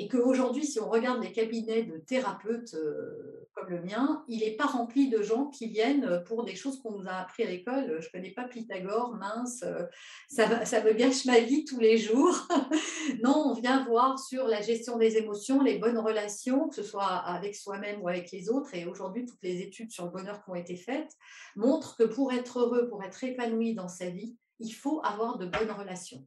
Et 0.00 0.06
qu'aujourd'hui, 0.06 0.64
si 0.64 0.78
on 0.78 0.88
regarde 0.88 1.20
les 1.20 1.32
cabinets 1.32 1.82
de 1.82 1.98
thérapeutes 1.98 2.74
euh, 2.74 3.48
comme 3.52 3.68
le 3.68 3.82
mien, 3.82 4.24
il 4.28 4.40
n'est 4.40 4.54
pas 4.54 4.66
rempli 4.66 5.10
de 5.10 5.22
gens 5.22 5.46
qui 5.46 5.66
viennent 5.66 6.22
pour 6.24 6.44
des 6.44 6.54
choses 6.54 6.80
qu'on 6.80 7.00
nous 7.00 7.08
a 7.08 7.14
appris 7.14 7.42
à 7.42 7.50
l'école. 7.50 8.00
Je 8.00 8.06
ne 8.06 8.12
connais 8.12 8.30
pas 8.30 8.44
Pythagore, 8.44 9.16
mince, 9.16 9.64
euh, 9.64 9.82
ça, 10.28 10.64
ça, 10.64 10.84
me 10.84 10.92
gâche 10.92 11.24
ma 11.24 11.40
vie 11.40 11.64
tous 11.64 11.80
les 11.80 11.98
jours. 11.98 12.46
non, 13.24 13.42
on 13.46 13.54
vient 13.54 13.84
voir 13.86 14.20
sur 14.20 14.46
la 14.46 14.60
gestion 14.60 14.98
des 14.98 15.16
émotions, 15.16 15.64
les 15.64 15.78
bonnes 15.78 15.98
relations, 15.98 16.68
que 16.68 16.76
ce 16.76 16.84
soit 16.84 17.04
avec 17.04 17.56
soi-même 17.56 18.00
ou 18.00 18.06
avec 18.06 18.30
les 18.30 18.50
autres. 18.50 18.72
Et 18.76 18.86
aujourd'hui, 18.86 19.26
toutes 19.26 19.42
les 19.42 19.62
études 19.62 19.90
sur 19.90 20.04
le 20.04 20.12
bonheur 20.12 20.44
qui 20.44 20.50
ont 20.50 20.54
été 20.54 20.76
faites 20.76 21.10
montrent 21.56 21.96
que 21.96 22.04
pour 22.04 22.32
être 22.32 22.60
heureux, 22.60 22.88
pour 22.88 23.02
être 23.02 23.24
épanoui 23.24 23.74
dans 23.74 23.88
sa 23.88 24.10
vie, 24.10 24.36
il 24.58 24.70
faut 24.70 25.00
avoir 25.04 25.38
de 25.38 25.46
bonnes 25.46 25.70
relations. 25.70 26.26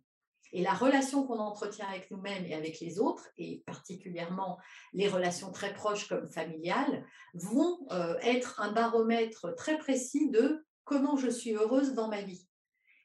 Et 0.54 0.62
la 0.62 0.74
relation 0.74 1.26
qu'on 1.26 1.39
entretient 1.39 1.88
avec 1.88 2.12
nous-mêmes 2.12 2.46
et 2.46 2.54
avec 2.54 2.80
les 2.80 3.00
autres, 3.00 3.30
et 3.38 3.63
particulièrement 3.65 4.60
les 4.94 5.08
relations 5.08 5.52
très 5.52 5.74
proches 5.74 6.08
comme 6.08 6.30
familiales, 6.30 7.06
vont 7.34 7.80
euh, 7.91 8.17
être 8.22 8.60
un 8.60 8.72
baromètre 8.72 9.56
très 9.56 9.78
précis 9.78 10.30
de 10.30 10.65
comment 10.84 11.15
je 11.15 11.30
suis 11.30 11.56
heureuse 11.56 11.94
dans 11.94 12.10
ma 12.10 12.22
vie. 12.22 12.48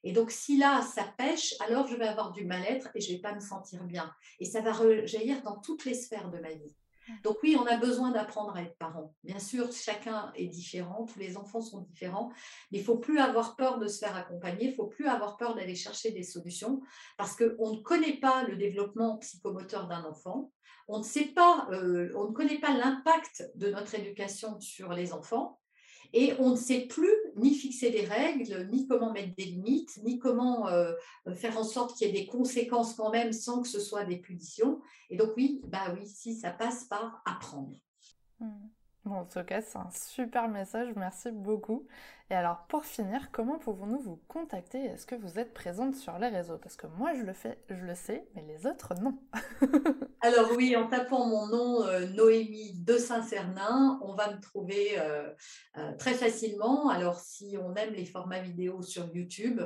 Et 0.02 0.12
donc, 0.12 0.30
si 0.30 0.56
là, 0.56 0.82
ça 0.82 1.04
pêche, 1.18 1.54
alors 1.60 1.86
je 1.88 1.96
vais 1.96 2.06
avoir 2.06 2.32
du 2.32 2.44
mal-être 2.44 2.88
et 2.94 3.00
je 3.00 3.10
ne 3.10 3.16
vais 3.16 3.22
pas 3.22 3.34
me 3.34 3.40
sentir 3.40 3.84
bien. 3.84 4.12
Et 4.40 4.44
ça 4.44 4.60
va 4.60 4.72
rejaillir 4.72 5.42
dans 5.42 5.60
toutes 5.60 5.84
les 5.84 5.94
sphères 5.94 6.30
de 6.30 6.38
ma 6.38 6.52
vie. 6.52 6.76
Donc 7.22 7.38
oui, 7.42 7.56
on 7.58 7.66
a 7.66 7.76
besoin 7.76 8.10
d'apprendre 8.10 8.56
à 8.56 8.62
être 8.62 8.76
parent. 8.78 9.14
Bien 9.24 9.38
sûr, 9.38 9.72
chacun 9.72 10.32
est 10.34 10.46
différent, 10.46 11.04
tous 11.04 11.18
les 11.18 11.36
enfants 11.36 11.60
sont 11.60 11.80
différents, 11.80 12.30
mais 12.70 12.78
il 12.78 12.84
faut 12.84 12.98
plus 12.98 13.18
avoir 13.18 13.56
peur 13.56 13.78
de 13.78 13.86
se 13.86 13.98
faire 13.98 14.16
accompagner, 14.16 14.70
il 14.70 14.74
faut 14.74 14.86
plus 14.86 15.06
avoir 15.06 15.36
peur 15.36 15.54
d'aller 15.54 15.74
chercher 15.74 16.10
des 16.10 16.22
solutions 16.22 16.80
parce 17.16 17.36
qu'on 17.36 17.72
ne 17.72 17.80
connaît 17.82 18.18
pas 18.18 18.44
le 18.44 18.56
développement 18.56 19.18
psychomoteur 19.18 19.88
d'un 19.88 20.04
enfant, 20.04 20.52
on 20.88 20.98
ne 20.98 21.04
sait 21.04 21.26
pas, 21.26 21.66
euh, 21.72 22.12
on 22.14 22.28
ne 22.28 22.32
connaît 22.32 22.60
pas 22.60 22.72
l'impact 22.72 23.50
de 23.56 23.70
notre 23.70 23.94
éducation 23.94 24.60
sur 24.60 24.92
les 24.92 25.12
enfants 25.12 25.58
et 26.12 26.34
on 26.38 26.50
ne 26.50 26.56
sait 26.56 26.82
plus 26.82 27.14
ni 27.36 27.54
fixer 27.54 27.90
des 27.90 28.04
règles, 28.04 28.68
ni 28.70 28.86
comment 28.86 29.12
mettre 29.12 29.34
des 29.36 29.44
limites, 29.44 29.98
ni 30.04 30.18
comment 30.18 30.68
euh, 30.68 30.92
faire 31.34 31.58
en 31.58 31.64
sorte 31.64 31.96
qu'il 31.96 32.06
y 32.06 32.10
ait 32.10 32.20
des 32.20 32.26
conséquences 32.26 32.94
quand 32.94 33.10
même 33.10 33.32
sans 33.32 33.62
que 33.62 33.68
ce 33.68 33.80
soit 33.80 34.04
des 34.04 34.18
punitions. 34.18 34.80
Et 35.10 35.16
donc 35.16 35.32
oui, 35.36 35.60
bah 35.64 35.94
oui, 35.94 36.06
si 36.06 36.34
ça 36.34 36.50
passe 36.50 36.84
par 36.84 37.22
apprendre. 37.24 37.76
Mmh. 38.40 38.46
En 39.06 39.24
tout 39.24 39.44
cas, 39.44 39.60
c'est 39.60 39.78
un 39.78 39.90
super 39.90 40.48
message, 40.48 40.88
merci 40.96 41.30
beaucoup. 41.30 41.86
Et 42.28 42.34
alors, 42.34 42.66
pour 42.68 42.84
finir, 42.84 43.30
comment 43.30 43.56
pouvons-nous 43.56 44.00
vous 44.00 44.20
contacter? 44.26 44.84
Est-ce 44.84 45.06
que 45.06 45.14
vous 45.14 45.38
êtes 45.38 45.54
présente 45.54 45.94
sur 45.94 46.18
les 46.18 46.26
réseaux? 46.26 46.58
Parce 46.58 46.76
que 46.76 46.88
moi, 46.98 47.14
je 47.14 47.22
le 47.22 47.32
fais, 47.32 47.56
je 47.70 47.84
le 47.84 47.94
sais, 47.94 48.26
mais 48.34 48.42
les 48.42 48.66
autres, 48.66 48.94
non. 49.00 49.16
alors 50.22 50.50
oui, 50.56 50.74
en 50.74 50.88
tapant 50.88 51.26
mon 51.26 51.46
nom, 51.46 51.86
euh, 51.86 52.06
Noémie 52.08 52.72
de 52.80 52.98
Saint-Cernin, 52.98 54.00
on 54.02 54.14
va 54.14 54.34
me 54.34 54.40
trouver 54.40 54.98
euh, 54.98 55.32
euh, 55.78 55.92
très 55.98 56.14
facilement. 56.14 56.88
Alors, 56.88 57.20
si 57.20 57.56
on 57.62 57.74
aime 57.76 57.94
les 57.94 58.06
formats 58.06 58.40
vidéo 58.40 58.82
sur 58.82 59.06
YouTube, 59.14 59.60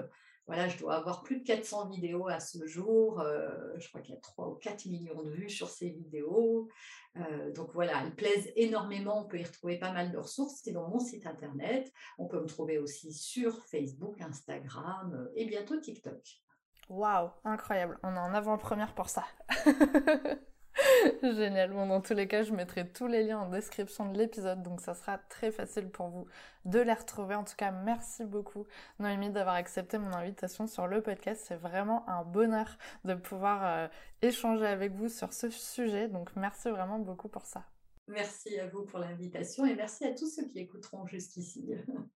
voilà, 0.46 0.68
je 0.68 0.78
dois 0.78 0.96
avoir 0.96 1.22
plus 1.22 1.38
de 1.40 1.44
400 1.44 1.88
vidéos 1.88 2.28
à 2.28 2.40
ce 2.40 2.66
jour. 2.66 3.20
Euh, 3.20 3.48
je 3.78 3.88
crois 3.88 4.00
qu'il 4.00 4.14
y 4.14 4.18
a 4.18 4.20
3 4.20 4.48
ou 4.48 4.54
4 4.54 4.86
millions 4.86 5.22
de 5.22 5.30
vues 5.30 5.50
sur 5.50 5.68
ces 5.68 5.90
vidéos. 5.90 6.68
Euh, 7.16 7.52
donc 7.52 7.70
voilà, 7.72 8.02
elles 8.02 8.14
plaisent 8.14 8.52
énormément. 8.56 9.20
On 9.20 9.28
peut 9.28 9.38
y 9.38 9.44
retrouver 9.44 9.78
pas 9.78 9.92
mal 9.92 10.10
de 10.10 10.18
ressources. 10.18 10.60
C'est 10.64 10.72
dans 10.72 10.88
mon 10.88 10.98
site 10.98 11.26
internet. 11.26 11.92
On 12.18 12.26
peut 12.26 12.40
me 12.40 12.46
trouver 12.46 12.78
aussi 12.78 13.12
sur 13.12 13.64
Facebook, 13.66 14.20
Instagram 14.20 15.14
euh, 15.14 15.32
et 15.36 15.44
bientôt 15.44 15.78
TikTok. 15.78 16.20
Waouh, 16.88 17.30
incroyable. 17.44 17.98
On 18.02 18.16
est 18.16 18.18
en 18.18 18.34
avant-première 18.34 18.94
pour 18.94 19.08
ça. 19.08 19.24
Génial. 21.22 21.72
Bon, 21.72 21.86
dans 21.86 22.00
tous 22.00 22.14
les 22.14 22.26
cas, 22.26 22.42
je 22.42 22.52
mettrai 22.52 22.88
tous 22.88 23.06
les 23.06 23.24
liens 23.24 23.40
en 23.40 23.48
description 23.48 24.10
de 24.10 24.18
l'épisode, 24.18 24.62
donc 24.62 24.80
ça 24.80 24.94
sera 24.94 25.18
très 25.18 25.50
facile 25.50 25.88
pour 25.88 26.08
vous 26.08 26.26
de 26.64 26.78
les 26.78 26.92
retrouver. 26.92 27.34
En 27.34 27.44
tout 27.44 27.56
cas, 27.56 27.70
merci 27.70 28.24
beaucoup, 28.24 28.66
Noémie, 28.98 29.30
d'avoir 29.30 29.56
accepté 29.56 29.98
mon 29.98 30.12
invitation 30.12 30.66
sur 30.66 30.86
le 30.86 31.02
podcast. 31.02 31.44
C'est 31.46 31.56
vraiment 31.56 32.08
un 32.08 32.24
bonheur 32.24 32.78
de 33.04 33.14
pouvoir 33.14 33.64
euh, 33.64 33.88
échanger 34.22 34.66
avec 34.66 34.92
vous 34.92 35.08
sur 35.08 35.32
ce 35.32 35.50
sujet, 35.50 36.08
donc 36.08 36.30
merci 36.36 36.70
vraiment 36.70 36.98
beaucoup 36.98 37.28
pour 37.28 37.46
ça. 37.46 37.64
Merci 38.08 38.58
à 38.58 38.66
vous 38.66 38.84
pour 38.84 38.98
l'invitation 38.98 39.64
et 39.66 39.74
merci 39.74 40.04
à 40.04 40.12
tous 40.12 40.28
ceux 40.28 40.44
qui 40.46 40.58
écouteront 40.58 41.06
jusqu'ici. 41.06 41.74